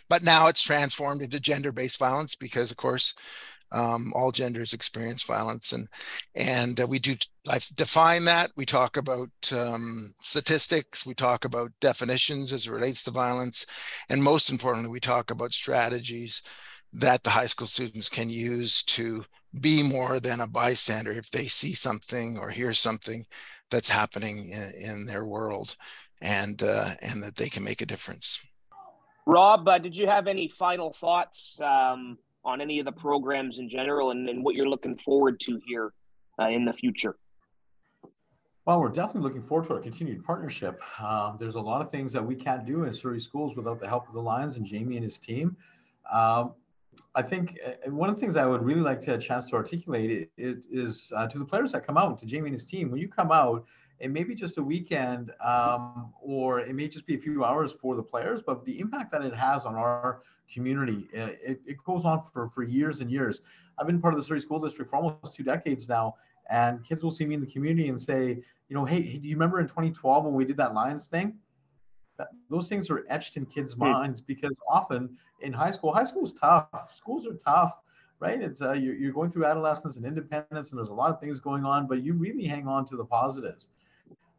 but 0.10 0.24
now 0.24 0.48
it's 0.48 0.64
transformed 0.64 1.22
into 1.22 1.40
gender-based 1.40 2.00
violence 2.00 2.36
because, 2.36 2.72
of 2.72 2.78
course, 2.78 3.14
um, 3.72 4.14
all 4.16 4.32
genders 4.32 4.74
experience 4.74 5.24
violence. 5.24 5.74
And 5.74 5.88
and 6.36 6.80
uh, 6.80 6.88
we 6.88 7.00
do 7.00 7.16
I 7.48 7.60
define 7.76 8.26
that. 8.26 8.52
We 8.56 8.66
talk 8.66 8.98
about 8.98 9.30
um, 9.52 10.14
statistics. 10.22 11.06
We 11.06 11.14
talk 11.14 11.46
about 11.46 11.72
definitions 11.82 12.54
as 12.54 12.68
it 12.68 12.72
relates 12.72 13.04
to 13.04 13.12
violence. 13.12 13.66
And 14.10 14.24
most 14.24 14.50
importantly 14.50 14.90
we 14.90 15.00
talk 15.00 15.32
about 15.32 15.54
strategies 15.54 16.42
that 16.94 17.24
the 17.24 17.30
high 17.30 17.48
school 17.48 17.68
students 17.68 18.10
can 18.10 18.30
use 18.30 18.84
to 18.84 19.26
be 19.60 19.84
more 19.84 20.20
than 20.20 20.42
a 20.42 20.48
bystander 20.48 21.12
if 21.12 21.30
they 21.32 21.48
see 21.48 21.74
something 21.74 22.38
or 22.38 22.50
hear 22.50 22.74
something 22.74 23.26
that's 23.72 23.90
happening 23.90 24.50
in, 24.50 24.92
in 24.92 25.06
their 25.06 25.26
world 25.26 25.76
and 26.22 26.64
uh, 26.64 26.92
and 27.02 27.22
that 27.24 27.36
they 27.36 27.50
can 27.50 27.64
make 27.64 27.82
a 27.82 27.86
difference. 27.86 28.40
Rob 29.26 29.68
uh, 29.68 29.78
did 29.78 29.96
you 29.96 30.08
have 30.08 30.28
any 30.28 30.48
final 30.48 30.94
thoughts 30.94 31.60
um, 31.62 32.18
on 32.46 32.62
any 32.62 32.80
of 32.80 32.86
the 32.86 32.92
programs 32.92 33.60
in 33.60 33.68
general 33.68 34.12
and, 34.12 34.30
and 34.30 34.44
what 34.44 34.56
you're 34.56 34.70
looking 34.70 34.98
forward 34.98 35.40
to 35.42 35.60
here 35.66 35.94
uh, 36.40 36.48
in 36.48 36.64
the 36.64 36.74
future? 36.74 37.18
Well, 38.66 38.80
we're 38.80 38.90
definitely 38.90 39.22
looking 39.22 39.44
forward 39.44 39.68
to 39.68 39.74
our 39.76 39.80
continued 39.80 40.24
partnership. 40.24 40.82
Um, 41.00 41.36
there's 41.38 41.56
a 41.56 41.62
lot 41.62 41.82
of 41.82 41.92
things 41.92 42.12
that 42.14 42.26
we 42.26 42.36
can't 42.36 42.66
do 42.66 42.84
in 42.86 42.94
Surrey 42.94 43.20
schools 43.20 43.56
without 43.56 43.80
the 43.80 43.88
help 43.88 44.08
of 44.08 44.14
the 44.14 44.22
Lions 44.22 44.58
and 44.58 44.66
Jamie 44.66 44.96
and 44.96 45.04
his 45.04 45.18
team. 45.18 45.56
Um, 46.12 46.54
I 47.14 47.22
think 47.22 47.60
uh, 47.66 47.92
one 47.92 48.10
of 48.10 48.16
the 48.16 48.22
things 48.22 48.38
I 48.38 48.46
would 48.46 48.64
really 48.64 48.82
like 48.82 49.02
to 49.02 49.12
have 49.12 49.20
a 49.20 49.22
chance 49.22 49.50
to 49.50 49.56
articulate 49.56 50.32
is 50.38 51.12
uh, 51.16 51.28
to 51.28 51.38
the 51.38 51.46
players 51.46 51.72
that 51.74 51.86
come 51.86 51.98
out, 51.98 52.18
to 52.20 52.26
Jamie 52.26 52.48
and 52.48 52.56
his 52.56 52.66
team. 52.66 52.90
When 52.90 53.00
you 53.00 53.08
come 53.08 53.32
out, 53.32 53.66
it 54.00 54.12
may 54.12 54.24
be 54.24 54.36
just 54.36 54.58
a 54.58 54.64
weekend, 54.64 55.32
um, 55.44 56.14
or 56.22 56.60
it 56.60 56.74
may 56.76 56.88
just 56.88 57.06
be 57.06 57.16
a 57.16 57.20
few 57.20 57.46
hours 57.46 57.74
for 57.80 57.96
the 57.96 58.04
players, 58.04 58.42
but 58.42 58.66
the 58.66 58.80
impact 58.80 59.12
that 59.12 59.22
it 59.22 59.34
has 59.34 59.66
on 59.66 59.76
our 59.76 60.22
community. 60.54 61.08
It, 61.12 61.62
it 61.66 61.78
goes 61.86 62.06
on 62.06 62.24
for, 62.34 62.50
for 62.50 62.64
years 62.64 63.02
and 63.02 63.12
years. 63.12 63.42
I've 63.78 63.88
been 63.88 64.02
part 64.02 64.14
of 64.14 64.20
the 64.20 64.26
Surrey 64.26 64.40
School 64.40 64.60
District 64.60 64.90
for 64.90 64.98
almost 64.98 65.36
two 65.36 65.44
decades 65.44 65.90
now, 65.90 66.16
and 66.50 66.84
kids 66.86 67.04
will 67.04 67.12
see 67.12 67.26
me 67.26 67.36
in 67.36 67.42
the 67.42 67.48
community 67.48 67.90
and 67.90 68.02
say, 68.02 68.42
you 68.70 68.76
know, 68.76 68.86
hey, 68.86 69.02
do 69.02 69.28
you 69.28 69.36
remember 69.36 69.60
in 69.60 69.68
2012 69.68 70.26
when 70.26 70.34
we 70.34 70.46
did 70.46 70.58
that 70.58 70.74
Lions 70.74 71.08
thing? 71.08 71.34
That, 72.18 72.30
those 72.50 72.70
things 72.70 72.90
are 72.90 73.06
etched 73.10 73.36
in 73.38 73.46
kids' 73.46 73.76
minds 73.76 74.22
because 74.22 74.58
often 74.70 75.18
in 75.42 75.52
high 75.52 75.72
school, 75.72 75.94
high 75.94 76.06
school 76.06 76.24
is 76.24 76.34
tough. 76.34 76.70
Schools 76.96 77.28
are 77.28 77.34
tough, 77.34 77.74
right? 78.20 78.42
It's 78.42 78.62
uh, 78.62 78.72
you're, 78.72 78.96
you're 78.96 79.12
going 79.12 79.30
through 79.30 79.46
adolescence 79.46 79.98
and 79.98 80.06
independence, 80.06 80.72
and 80.72 80.80
there's 80.80 80.90
a 80.90 80.94
lot 80.94 81.10
of 81.10 81.20
things 81.20 81.40
going 81.40 81.66
on, 81.66 81.88
but 81.88 82.04
you 82.04 82.14
really 82.14 82.46
hang 82.46 82.68
on 82.68 82.86
to 82.88 82.96
the 82.96 83.06
positives. 83.06 83.70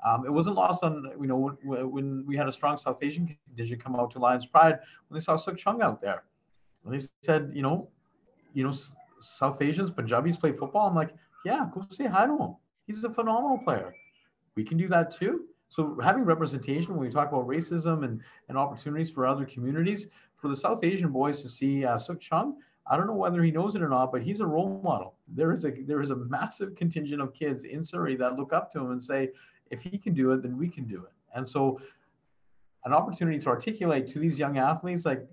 Um, 0.05 0.27
it 0.27 0.33
wasn't 0.33 0.57
lost 0.57 0.85
on 0.85 1.11
you 1.21 1.27
know 1.27 1.57
when, 1.63 1.91
when, 1.91 2.27
we 2.27 2.37
had 2.37 2.49
a 2.49 2.53
strong 2.53 2.77
South 2.77 3.03
Asian 3.03 3.35
contingent 3.49 3.83
come 3.83 3.97
out 3.97 4.11
to 4.13 4.19
Lions 4.19 4.47
Pride 4.47 4.79
when 5.09 5.19
they 5.19 5.25
saw 5.25 5.37
Sukh 5.37 5.57
Chungh 5.57 5.83
out 5.83 6.01
there. 6.01 6.25
They 6.85 7.01
said, 7.23 7.51
you 7.53 7.63
know, 7.63 7.91
you 8.55 8.63
know, 8.63 8.73
South 9.21 9.61
Asians, 9.61 9.91
Punjabis 9.91 10.37
play 10.37 10.53
football. 10.53 10.87
I'm 10.87 10.95
like, 10.95 11.15
yeah, 11.45 11.69
go 11.75 11.85
say 11.91 12.07
hi 12.07 12.27
to 12.27 12.37
him. 12.37 12.57
He's 12.87 13.03
a 13.03 13.11
phenomenal 13.11 13.59
player. 13.59 13.93
We 14.55 14.65
can 14.65 14.79
do 14.79 14.89
that 14.89 15.11
too. 15.11 15.47
So 15.69 15.99
having 16.03 16.25
representation 16.25 16.95
when 16.95 17.01
we 17.01 17.11
talk 17.11 17.29
about 17.29 17.49
racism 17.49 18.05
and, 18.05 18.21
and 18.49 18.57
opportunities 18.57 19.11
for 19.11 19.27
other 19.27 19.45
communities, 19.45 20.07
for 20.37 20.49
the 20.49 20.57
South 20.57 20.85
Asian 20.85 21.11
boys 21.11 21.43
to 21.43 21.49
see 21.49 21.85
uh, 21.85 21.97
Sukh 21.97 22.21
Chungh, 22.21 22.55
I 22.89 22.97
don't 22.97 23.09
know 23.09 23.15
whether 23.15 23.43
he 23.43 23.51
knows 23.51 23.75
it 23.75 23.83
or 23.83 23.89
not, 23.89 24.13
but 24.13 24.23
he's 24.23 24.41
a 24.41 24.47
role 24.47 24.81
model. 24.85 25.15
There 25.27 25.53
is 25.53 25.65
a 25.65 25.71
there 25.71 26.01
is 26.01 26.11
a 26.11 26.17
massive 26.17 26.77
contingent 26.77 27.21
of 27.21 27.35
kids 27.35 27.65
in 27.65 27.85
Surrey 27.85 28.15
that 28.17 28.37
look 28.37 28.53
up 28.53 28.71
to 28.73 28.79
him 28.79 28.93
and 28.93 29.03
say, 29.03 29.31
if 29.71 29.81
he 29.81 29.99
can 29.99 30.15
do 30.15 30.33
it, 30.33 30.43
then 30.43 30.57
we 30.57 30.69
can 30.69 30.85
do 30.85 31.05
it. 31.05 31.13
And 31.35 31.47
so 31.47 31.81
an 32.85 32.93
opportunity 32.93 33.39
to 33.39 33.49
articulate 33.49 34.07
to 34.09 34.19
these 34.19 34.39
young 34.39 34.59
athletes, 34.59 35.05
like 35.05 35.27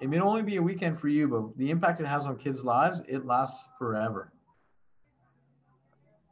it 0.00 0.08
may 0.08 0.20
only 0.20 0.42
be 0.42 0.56
a 0.56 0.62
weekend 0.62 1.00
for 1.00 1.08
you, 1.08 1.26
but 1.26 1.56
the 1.58 1.70
impact 1.70 2.00
it 2.00 2.06
has 2.06 2.26
on 2.26 2.36
kids' 2.36 2.64
lives, 2.64 3.02
it 3.08 3.26
lasts 3.26 3.66
forever. 3.78 4.32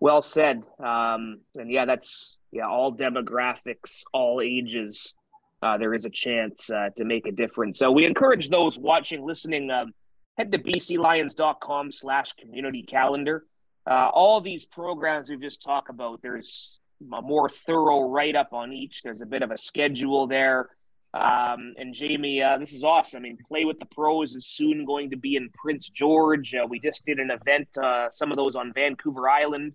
Well 0.01 0.23
said. 0.23 0.65
Um, 0.79 1.41
and 1.55 1.71
yeah, 1.71 1.85
that's 1.85 2.41
yeah, 2.53 2.69
all 2.69 2.95
demographics, 2.95 4.03
all 4.13 4.41
ages. 4.43 5.15
Uh, 5.63 5.79
there 5.79 5.95
is 5.95 6.05
a 6.05 6.11
chance 6.11 6.69
uh, 6.69 6.91
to 6.97 7.05
make 7.05 7.27
a 7.27 7.33
difference. 7.33 7.79
So 7.79 7.91
we 7.91 8.05
encourage 8.05 8.51
those 8.51 8.79
watching, 8.79 9.25
listening, 9.25 9.71
um, 9.71 9.93
head 10.37 10.53
to 10.53 10.59
bclions.com 10.59 11.91
slash 11.91 12.33
community 12.35 12.83
calendar. 12.83 13.47
Uh, 13.91 14.11
all 14.13 14.41
these 14.41 14.67
programs 14.67 15.31
we've 15.31 15.41
just 15.41 15.63
talked 15.63 15.89
about, 15.89 16.21
there's 16.23 16.81
a 17.13 17.23
more 17.23 17.49
thorough 17.49 18.09
write 18.09 18.37
up 18.37 18.53
on 18.53 18.73
each. 18.73 19.03
There's 19.03 19.21
a 19.21 19.27
bit 19.27 19.43
of 19.43 19.51
a 19.51 19.57
schedule 19.57 20.27
there. 20.27 20.71
Um, 21.15 21.75
and 21.79 21.95
Jamie, 21.95 22.43
uh, 22.43 22.59
this 22.59 22.73
is 22.73 22.83
awesome. 22.83 23.19
I 23.19 23.23
mean, 23.23 23.39
Play 23.47 23.65
with 23.65 23.79
the 23.79 23.87
Pros 23.87 24.35
is 24.35 24.47
soon 24.47 24.85
going 24.85 25.11
to 25.11 25.17
be 25.17 25.37
in 25.37 25.49
Prince 25.51 25.89
George. 25.89 26.55
Uh, 26.55 26.67
we 26.69 26.81
just 26.81 27.07
did 27.07 27.19
an 27.19 27.31
event, 27.31 27.69
uh, 27.81 28.11
some 28.11 28.33
of 28.33 28.37
those 28.37 28.57
on 28.57 28.73
Vancouver 28.73 29.29
Island. 29.29 29.75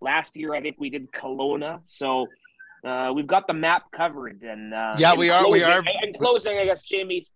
Last 0.00 0.36
year, 0.36 0.54
I 0.54 0.60
think 0.60 0.76
we 0.78 0.88
did 0.88 1.10
Kelowna. 1.10 1.80
So 1.86 2.28
uh, 2.84 3.10
we've 3.12 3.26
got 3.26 3.48
the 3.48 3.54
map 3.54 3.90
covered. 3.90 4.42
And 4.42 4.72
uh, 4.72 4.94
yeah, 4.98 5.14
we 5.16 5.30
are. 5.30 5.42
Closing, 5.42 5.52
we 5.52 5.64
are. 5.64 5.82
In 6.02 6.12
closing, 6.12 6.58
I 6.58 6.64
guess, 6.64 6.82
Jamie, 6.82 7.26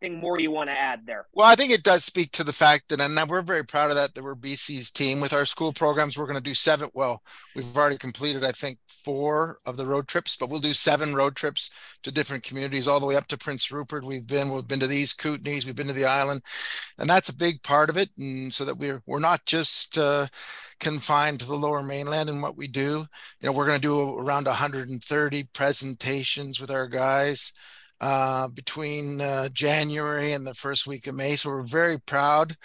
anything 0.00 0.20
more 0.20 0.38
you 0.38 0.50
want 0.50 0.68
to 0.68 0.74
add 0.74 1.06
there? 1.06 1.26
Well, 1.32 1.46
I 1.46 1.54
think 1.54 1.72
it 1.72 1.82
does 1.82 2.04
speak 2.04 2.32
to 2.32 2.44
the 2.44 2.52
fact 2.52 2.88
that, 2.88 3.00
and 3.00 3.28
we're 3.28 3.42
very 3.42 3.64
proud 3.64 3.90
of 3.90 3.96
that, 3.96 4.14
that 4.14 4.24
we're 4.24 4.34
BC's 4.34 4.90
team 4.90 5.20
with 5.20 5.32
our 5.32 5.44
school 5.44 5.72
programs. 5.72 6.16
We're 6.16 6.26
going 6.26 6.36
to 6.36 6.42
do 6.42 6.54
seven. 6.54 6.90
Well, 6.94 7.22
we've 7.54 7.76
already 7.76 7.98
completed, 7.98 8.44
I 8.44 8.52
think, 8.52 8.78
four 9.04 9.58
of 9.66 9.76
the 9.76 9.86
road 9.86 10.08
trips, 10.08 10.36
but 10.36 10.48
we'll 10.48 10.60
do 10.60 10.72
seven 10.72 11.14
road 11.14 11.36
trips 11.36 11.70
to 12.02 12.12
different 12.12 12.44
communities 12.44 12.88
all 12.88 13.00
the 13.00 13.06
way 13.06 13.16
up 13.16 13.26
to 13.28 13.38
Prince 13.38 13.70
Rupert. 13.70 14.04
We've 14.04 14.26
been, 14.26 14.50
we've 14.50 14.68
been 14.68 14.80
to 14.80 14.86
the 14.86 14.96
East 14.96 15.20
Kootenays, 15.20 15.66
we've 15.66 15.76
been 15.76 15.86
to 15.88 15.92
the 15.92 16.04
island, 16.04 16.42
and 16.98 17.08
that's 17.08 17.28
a 17.28 17.36
big 17.36 17.62
part 17.62 17.90
of 17.90 17.96
it. 17.96 18.10
And 18.18 18.52
so 18.52 18.64
that 18.64 18.78
we're, 18.78 19.02
we're 19.06 19.18
not 19.18 19.44
just, 19.46 19.98
uh, 19.98 20.28
confined 20.80 21.40
to 21.40 21.46
the 21.46 21.56
lower 21.56 21.82
mainland 21.82 22.30
and 22.30 22.40
what 22.40 22.56
we 22.56 22.68
do. 22.68 23.04
You 23.40 23.46
know, 23.46 23.52
we're 23.52 23.66
going 23.66 23.80
to 23.80 23.88
do 23.88 24.16
around 24.16 24.46
130 24.46 25.48
presentations 25.52 26.60
with 26.60 26.70
our 26.70 26.86
guys 26.86 27.52
uh, 28.00 28.48
between 28.48 29.20
uh, 29.20 29.48
January 29.50 30.32
and 30.32 30.46
the 30.46 30.54
first 30.54 30.86
week 30.86 31.06
of 31.06 31.14
May. 31.14 31.36
So 31.36 31.50
we're 31.50 31.62
very 31.62 31.98
proud 31.98 32.56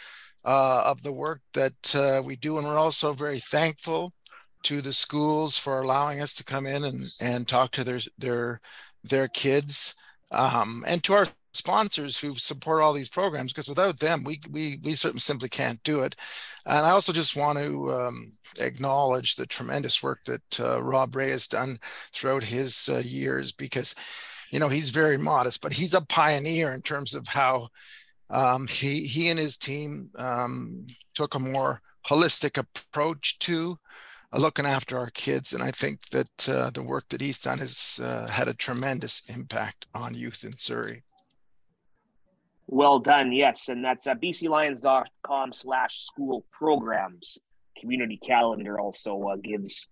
uh, 0.45 0.83
of 0.85 1.01
the 1.03 1.13
work 1.13 1.41
that 1.53 1.95
uh, 1.95 2.21
we 2.23 2.35
do, 2.35 2.57
and 2.57 2.67
we're 2.67 2.77
also 2.77 3.13
very 3.13 3.39
thankful 3.39 4.13
to 4.63 4.81
the 4.81 4.93
schools 4.93 5.57
for 5.57 5.81
allowing 5.81 6.21
us 6.21 6.33
to 6.35 6.43
come 6.43 6.65
in 6.65 6.83
and, 6.83 7.09
and 7.21 7.47
talk 7.47 7.71
to 7.71 7.83
their 7.83 7.99
their 8.17 8.61
their 9.03 9.27
kids, 9.27 9.95
um, 10.31 10.83
and 10.87 11.03
to 11.03 11.13
our 11.13 11.27
sponsors 11.53 12.17
who 12.17 12.33
support 12.35 12.81
all 12.81 12.93
these 12.93 13.09
programs. 13.09 13.53
Because 13.53 13.69
without 13.69 13.99
them 13.99 14.23
we 14.23 14.39
we 14.51 14.79
we 14.83 14.93
certainly 14.93 15.19
simply 15.19 15.49
can't 15.49 15.81
do 15.83 16.01
it. 16.01 16.15
And 16.65 16.85
i 16.85 16.91
also 16.91 17.13
just 17.13 17.35
want 17.35 17.59
to 17.59 17.91
um, 17.91 18.31
acknowledge 18.59 19.35
the 19.35 19.45
tremendous 19.45 20.01
work 20.03 20.19
that 20.25 20.59
uh, 20.59 20.81
rob 20.83 21.15
rai 21.15 21.29
has 21.31 21.47
done 21.47 21.77
throughout 22.13 22.43
his 22.43 22.89
uh, 22.91 23.01
years 23.03 23.51
because 23.51 23.95
you 24.53 24.59
know, 24.59 24.69
he's 24.69 24.91
very 24.91 25.17
modest, 25.17 25.61
but 25.63 25.73
he's 25.73 25.95
a 25.95 26.05
pioneer 26.05 26.75
in 26.75 26.83
terms 26.83 27.15
of 27.15 27.27
how 27.27 27.69
um, 28.29 28.67
he 28.67 29.07
he 29.07 29.29
and 29.29 29.39
his 29.39 29.57
team 29.57 30.11
um, 30.15 30.85
took 31.15 31.33
a 31.33 31.39
more 31.39 31.81
holistic 32.07 32.59
approach 32.59 33.39
to 33.39 33.79
uh, 34.31 34.37
looking 34.37 34.67
after 34.67 34.99
our 34.99 35.09
kids, 35.09 35.53
and 35.53 35.63
I 35.63 35.71
think 35.71 36.07
that 36.09 36.47
uh, 36.47 36.69
the 36.69 36.83
work 36.83 37.09
that 37.09 37.19
he's 37.19 37.39
done 37.39 37.57
has 37.57 37.99
uh, 38.01 38.27
had 38.27 38.47
a 38.47 38.53
tremendous 38.53 39.23
impact 39.27 39.87
on 39.95 40.13
youth 40.13 40.43
in 40.43 40.51
Surrey. 40.51 41.01
Well 42.67 42.99
done, 42.99 43.31
yes, 43.31 43.69
and 43.69 43.83
that's 43.83 44.05
uh, 44.05 44.13
bclions.com 44.13 45.53
slash 45.53 46.01
school 46.01 46.45
programs. 46.51 47.39
Community 47.75 48.17
calendar 48.17 48.79
also 48.79 49.19
uh, 49.29 49.35
gives 49.37 49.87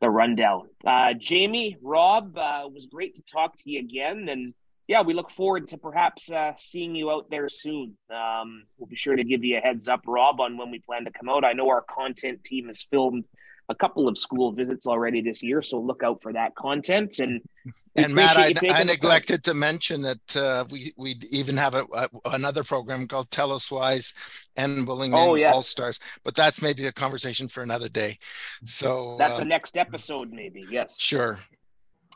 the 0.00 0.08
rundown. 0.10 0.68
Uh, 0.86 1.14
Jamie, 1.14 1.76
Rob, 1.82 2.36
uh, 2.36 2.68
was 2.72 2.86
great 2.86 3.16
to 3.16 3.22
talk 3.22 3.56
to 3.58 3.70
you 3.70 3.80
again, 3.80 4.28
and 4.28 4.54
yeah, 4.86 5.02
we 5.02 5.12
look 5.12 5.30
forward 5.30 5.66
to 5.68 5.78
perhaps 5.78 6.30
uh, 6.30 6.52
seeing 6.56 6.94
you 6.94 7.10
out 7.10 7.28
there 7.30 7.48
soon. 7.48 7.96
Um, 8.10 8.64
we'll 8.78 8.88
be 8.88 8.96
sure 8.96 9.16
to 9.16 9.24
give 9.24 9.44
you 9.44 9.58
a 9.58 9.60
heads 9.60 9.86
up, 9.86 10.00
Rob, 10.06 10.40
on 10.40 10.56
when 10.56 10.70
we 10.70 10.78
plan 10.78 11.04
to 11.04 11.10
come 11.10 11.28
out. 11.28 11.44
I 11.44 11.52
know 11.52 11.68
our 11.68 11.82
content 11.82 12.42
team 12.42 12.68
has 12.68 12.86
filmed 12.90 13.24
a 13.70 13.74
couple 13.74 14.08
of 14.08 14.16
school 14.16 14.52
visits 14.52 14.86
already 14.86 15.20
this 15.20 15.42
year, 15.42 15.60
so 15.60 15.78
look 15.78 16.02
out 16.02 16.22
for 16.22 16.32
that 16.32 16.54
content. 16.54 17.18
And 17.18 17.42
and 17.96 18.14
Matt, 18.14 18.36
I, 18.36 18.52
I 18.70 18.84
neglected 18.84 19.44
to 19.44 19.54
mention 19.54 20.00
that 20.02 20.36
uh, 20.36 20.64
we 20.70 20.92
we 20.96 21.16
even 21.30 21.56
have 21.56 21.74
a, 21.74 21.84
a, 21.92 22.08
another 22.32 22.64
program 22.64 23.06
called 23.06 23.30
Tell 23.30 23.52
Us 23.52 23.70
Wise 23.70 24.14
and 24.56 24.86
Willing 24.86 25.12
oh, 25.14 25.34
yes. 25.34 25.54
All 25.54 25.62
Stars, 25.62 26.00
but 26.24 26.34
that's 26.34 26.62
maybe 26.62 26.86
a 26.86 26.92
conversation 26.92 27.46
for 27.46 27.62
another 27.62 27.88
day. 27.88 28.18
So 28.64 29.16
that's 29.18 29.38
uh, 29.38 29.42
a 29.42 29.44
next 29.44 29.76
episode, 29.76 30.32
maybe. 30.32 30.64
Yes. 30.70 30.98
Sure. 30.98 31.38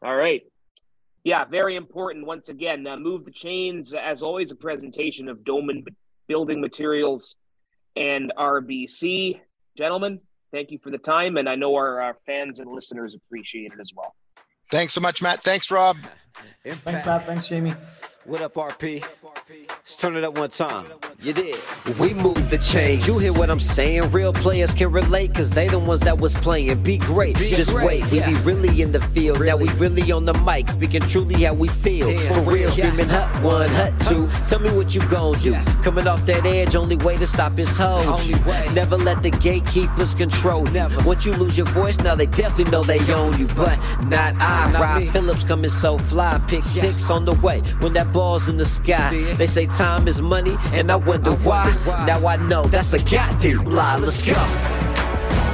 All 0.03 0.17
right. 0.17 0.43
Yeah, 1.25 1.45
very 1.45 1.77
important. 1.77 2.27
Once 2.27 2.49
again, 2.49 2.87
uh, 2.87 2.97
move 2.97 3.25
the 3.25 3.31
chains. 3.31 3.95
As 3.95 4.23
always, 4.23 4.51
a 4.51 4.57
presentation 4.57 5.29
of 5.29 5.45
Doman 5.45 5.85
Building 6.27 6.61
Materials 6.61 7.37
and 7.95 8.33
RBC, 8.39 9.39
gentlemen 9.77 10.19
thank 10.53 10.71
you 10.71 10.79
for 10.79 10.91
the 10.91 10.99
time. 10.99 11.37
And 11.37 11.49
I 11.49 11.57
know 11.57 11.75
our, 11.75 12.01
our 12.01 12.17
fans 12.27 12.61
and 12.61 12.71
listeners 12.71 13.15
appreciate 13.15 13.73
it 13.73 13.81
as 13.81 13.93
well. 13.95 14.15
Thanks 14.71 14.93
so 14.93 15.01
much, 15.01 15.21
Matt. 15.21 15.43
Thanks, 15.43 15.71
Rob. 15.71 15.97
Impact. 16.65 16.85
Thanks, 16.85 17.07
Matt. 17.07 17.27
Thanks, 17.27 17.49
Jamie. 17.49 17.75
What 18.25 18.41
up, 18.41 18.55
RP? 18.55 19.05
Let's 19.85 19.97
turn 19.97 20.15
it 20.15 20.23
up 20.23 20.39
one 20.39 20.49
time. 20.49 20.87
You 21.21 21.33
did. 21.33 21.59
We 21.99 22.15
move 22.15 22.51
the 22.51 22.59
change. 22.59 23.09
You 23.09 23.19
hear 23.19 23.33
what 23.33 23.51
I'm 23.51 23.59
saying? 23.59 24.13
Real 24.13 24.33
players 24.33 24.75
can 24.75 24.93
relate, 24.93 25.35
cause 25.35 25.51
they 25.51 25.67
the 25.67 25.79
ones 25.81 26.01
that 26.03 26.17
was 26.17 26.37
playing. 26.37 26.85
Be 26.85 26.99
great. 26.99 27.37
Be 27.37 27.51
Just 27.51 27.73
great. 27.73 28.03
wait. 28.03 28.13
Yeah. 28.13 28.29
We 28.29 28.35
be 28.37 28.41
really 28.43 28.83
in 28.83 28.93
the 28.93 29.01
field. 29.01 29.41
Really? 29.41 29.67
Now 29.67 29.73
we 29.73 29.81
really 29.81 30.13
on 30.13 30.25
the 30.25 30.35
mic, 30.35 30.69
speaking 30.69 31.01
truly 31.01 31.43
how 31.43 31.55
we 31.55 31.67
feel. 31.67 32.07
Damn. 32.07 32.33
For 32.33 32.49
real, 32.49 32.71
screaming 32.71 33.09
hut 33.09 33.43
one, 33.43 33.69
hut 33.71 33.93
two. 34.03 34.29
Tell 34.47 34.61
me 34.61 34.71
what 34.71 34.95
you 34.95 35.05
gon' 35.09 35.37
do. 35.41 35.51
Yeah. 35.51 35.65
Coming 35.83 36.07
off 36.07 36.25
that 36.27 36.47
edge, 36.47 36.77
only 36.77 36.97
way 36.99 37.17
to 37.17 37.27
stop 37.27 37.59
is 37.59 37.77
hold 37.77 38.25
you. 38.25 38.37
Never 38.73 38.97
let 38.97 39.25
the 39.25 39.31
gatekeepers 39.31 40.15
control 40.15 40.65
you. 40.65 40.75
Never. 40.75 41.03
Once 41.03 41.27
you 41.27 41.33
lose 41.33 41.59
your 41.59 41.67
voice, 41.67 41.99
now 41.99 42.15
they 42.15 42.27
definitely 42.27 42.71
know 42.71 42.85
they 42.85 43.01
own 43.13 43.37
you. 43.37 43.49
But 43.49 43.77
not 44.05 44.37
I. 44.41 44.71
Not 44.71 44.81
Rob 44.81 45.01
me. 45.01 45.09
Phillips 45.09 45.43
coming 45.43 45.71
so 45.71 45.99
fly. 45.99 46.41
Pick 46.47 46.61
yeah. 46.61 46.83
six 46.83 47.11
on 47.11 47.25
the 47.25 47.35
way. 47.35 47.59
When 47.81 47.93
that 47.95 48.13
ball's 48.13 48.49
in 48.49 48.57
the 48.57 48.65
sky. 48.65 49.11
They 49.35 49.49
say 49.49 49.72
time 49.73 50.07
is 50.09 50.21
money, 50.21 50.57
and 50.73 50.91
I 50.91 50.97
wonder 50.97 51.33
why. 51.33 51.67
Now 52.07 52.27
I 52.27 52.37
know 52.37 52.65
that's 52.65 52.93
a 52.93 52.99
goddamn 52.99 53.65
lie. 53.65 53.97
Let's 53.97 54.23
go. 54.23 54.35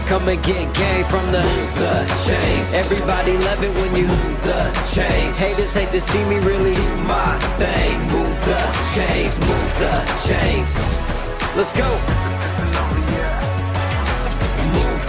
Come 0.09 0.28
and 0.28 0.42
get 0.42 0.74
game 0.74 1.04
from 1.04 1.31
the 1.33 1.42
move 1.42 1.74
the 1.78 2.24
chains. 2.26 2.72
Everybody 2.72 3.37
love 3.38 3.62
it 3.62 3.76
when 3.76 3.94
you 3.94 4.07
move 4.07 4.42
the 4.42 4.62
chains. 4.92 5.38
Haters 5.38 5.74
hate 5.74 5.90
to 5.90 6.00
see 6.00 6.24
me 6.24 6.38
really 6.38 6.74
do 6.74 6.96
my 6.96 7.38
thing. 7.59 8.00
Move 8.11 8.38
the 8.46 8.62
chains, 8.94 9.38
move 9.38 9.78
the 9.78 9.94
chains. 10.26 10.74
Let's 11.54 11.72
go. 11.74 12.27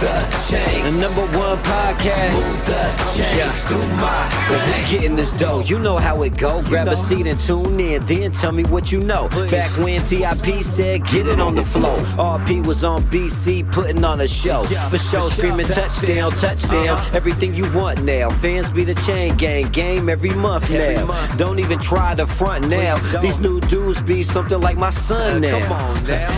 The 0.00 0.46
chains. 0.48 0.94
The 0.94 1.00
number 1.02 1.26
one 1.36 1.58
podcast. 1.58 2.32
Move 2.32 2.64
the 2.64 2.82
chains. 3.14 3.36
Yeah. 3.36 3.68
Do 3.68 3.76
my 3.96 4.24
thing. 4.48 4.90
Getting 4.90 5.14
this 5.14 5.34
dough, 5.34 5.60
you 5.60 5.78
know 5.78 5.98
how 5.98 6.22
it 6.22 6.38
go. 6.38 6.62
Grab 6.62 6.88
a 6.88 6.96
seat 6.96 7.26
and 7.26 7.38
tune 7.38 7.78
in, 7.78 8.02
then 8.06 8.32
tell 8.32 8.50
me 8.50 8.64
what 8.64 8.90
you 8.90 9.00
know. 9.00 9.28
Back 9.50 9.70
when 9.76 10.02
TIP 10.02 10.64
said, 10.64 11.04
get 11.04 11.26
it 11.26 11.38
on 11.38 11.54
the 11.54 11.62
flow. 11.62 11.98
RP 12.16 12.64
was 12.64 12.82
on 12.82 13.02
BC, 13.04 13.70
putting 13.70 14.02
on 14.02 14.22
a 14.22 14.26
show. 14.26 14.64
For 14.88 14.96
show, 14.96 15.28
screaming 15.28 15.66
touchdown, 15.66 16.32
touchdown. 16.32 16.98
Everything 17.14 17.54
you 17.54 17.70
want 17.72 18.02
now. 18.02 18.30
Fans 18.30 18.70
be 18.70 18.84
the 18.84 18.94
chain 19.06 19.36
gang, 19.36 19.68
game 19.68 20.08
every 20.08 20.30
month 20.30 20.70
now. 20.70 21.28
Don't 21.36 21.58
even 21.58 21.78
try 21.78 22.14
to 22.14 22.26
front 22.26 22.68
now. 22.68 22.96
These 23.20 23.40
new 23.40 23.60
dudes 23.60 24.00
be 24.00 24.22
something 24.22 24.60
like 24.60 24.78
my 24.78 24.90
son 24.90 25.42
now. 25.42 25.58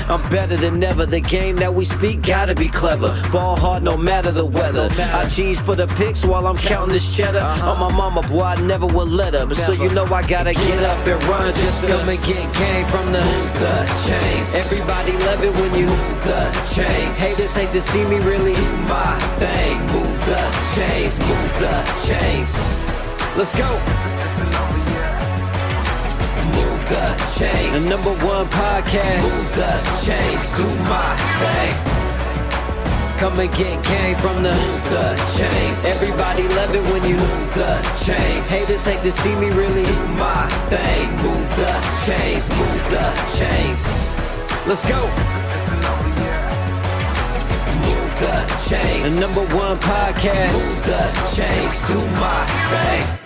I'm 0.08 0.28
better 0.30 0.56
than 0.56 0.82
ever. 0.82 1.06
The 1.06 1.20
game 1.20 1.54
that 1.56 1.72
we 1.72 1.84
speak 1.84 2.22
gotta 2.22 2.56
be 2.56 2.68
clever. 2.68 3.16
Ball 3.30 3.51
hard 3.56 3.82
no 3.82 3.96
matter 3.96 4.30
the 4.30 4.44
weather. 4.44 4.88
I 4.98 5.28
cheese 5.28 5.60
for 5.60 5.74
the 5.74 5.86
picks 5.86 6.24
while 6.24 6.46
I'm 6.46 6.56
counting 6.56 6.94
this 6.94 7.16
cheddar. 7.16 7.38
Uh-huh. 7.38 7.70
On 7.70 7.78
my 7.80 7.96
mama, 7.96 8.22
boy, 8.22 8.42
I 8.42 8.60
never 8.60 8.86
will 8.86 9.06
let 9.06 9.34
her. 9.34 9.46
But 9.46 9.56
so 9.56 9.72
you 9.72 9.90
know 9.90 10.04
I 10.04 10.26
gotta 10.26 10.54
get 10.54 10.82
up 10.82 11.06
and 11.06 11.22
run. 11.24 11.52
Just 11.54 11.84
come 11.86 12.08
and 12.08 12.22
get 12.22 12.42
game 12.54 12.86
from 12.86 13.06
the, 13.06 13.22
the 13.62 13.74
chains. 14.06 14.54
Everybody 14.54 15.12
love 15.28 15.42
it 15.44 15.54
when 15.56 15.72
you 15.74 15.86
move 15.86 16.24
the 16.24 16.42
chains. 16.74 17.18
Haters 17.18 17.54
hate 17.54 17.70
to 17.70 17.80
see 17.80 18.04
me 18.04 18.16
really 18.20 18.54
do 18.54 18.76
my 18.88 19.18
thing. 19.36 19.80
Move 19.92 20.26
the 20.26 20.42
chains, 20.76 21.18
move 21.18 21.52
the 21.60 21.76
chains. 22.06 22.52
Let's 23.36 23.54
go. 23.56 23.68
Move 26.52 26.88
the 26.88 27.06
chains. 27.38 27.82
The 27.82 27.88
number 27.88 28.12
one 28.24 28.46
podcast. 28.46 29.22
Move 29.22 29.56
the 29.56 29.72
chains. 30.04 30.50
Do 30.56 30.66
my 30.84 31.16
thing. 31.40 31.91
Come 33.22 33.38
and 33.38 33.52
get 33.52 33.84
game 33.84 34.16
from 34.16 34.42
the, 34.42 34.50
the 34.90 35.14
chains. 35.38 35.84
Everybody 35.84 36.42
love 36.58 36.74
it 36.74 36.82
when 36.90 37.08
you 37.08 37.14
move 37.14 37.54
the 37.54 37.80
chains. 38.04 38.50
Haters 38.50 38.84
hate 38.84 39.00
to 39.02 39.12
see 39.12 39.32
me 39.36 39.48
really 39.50 39.84
do 39.84 40.08
my 40.18 40.48
thing. 40.66 41.08
Move 41.22 41.48
the 41.54 41.72
chains, 42.04 42.50
move 42.50 42.84
the 42.90 43.06
chains. 43.38 43.86
Let's 44.66 44.84
go. 44.88 44.98
Move 47.86 48.12
the 48.18 48.66
chains. 48.68 49.14
The 49.14 49.20
number 49.20 49.54
one 49.54 49.78
podcast. 49.78 50.52
Move 50.54 50.84
the 50.84 51.32
chains. 51.32 51.80
Do 51.86 52.04
my 52.18 52.44
thing. 52.70 53.21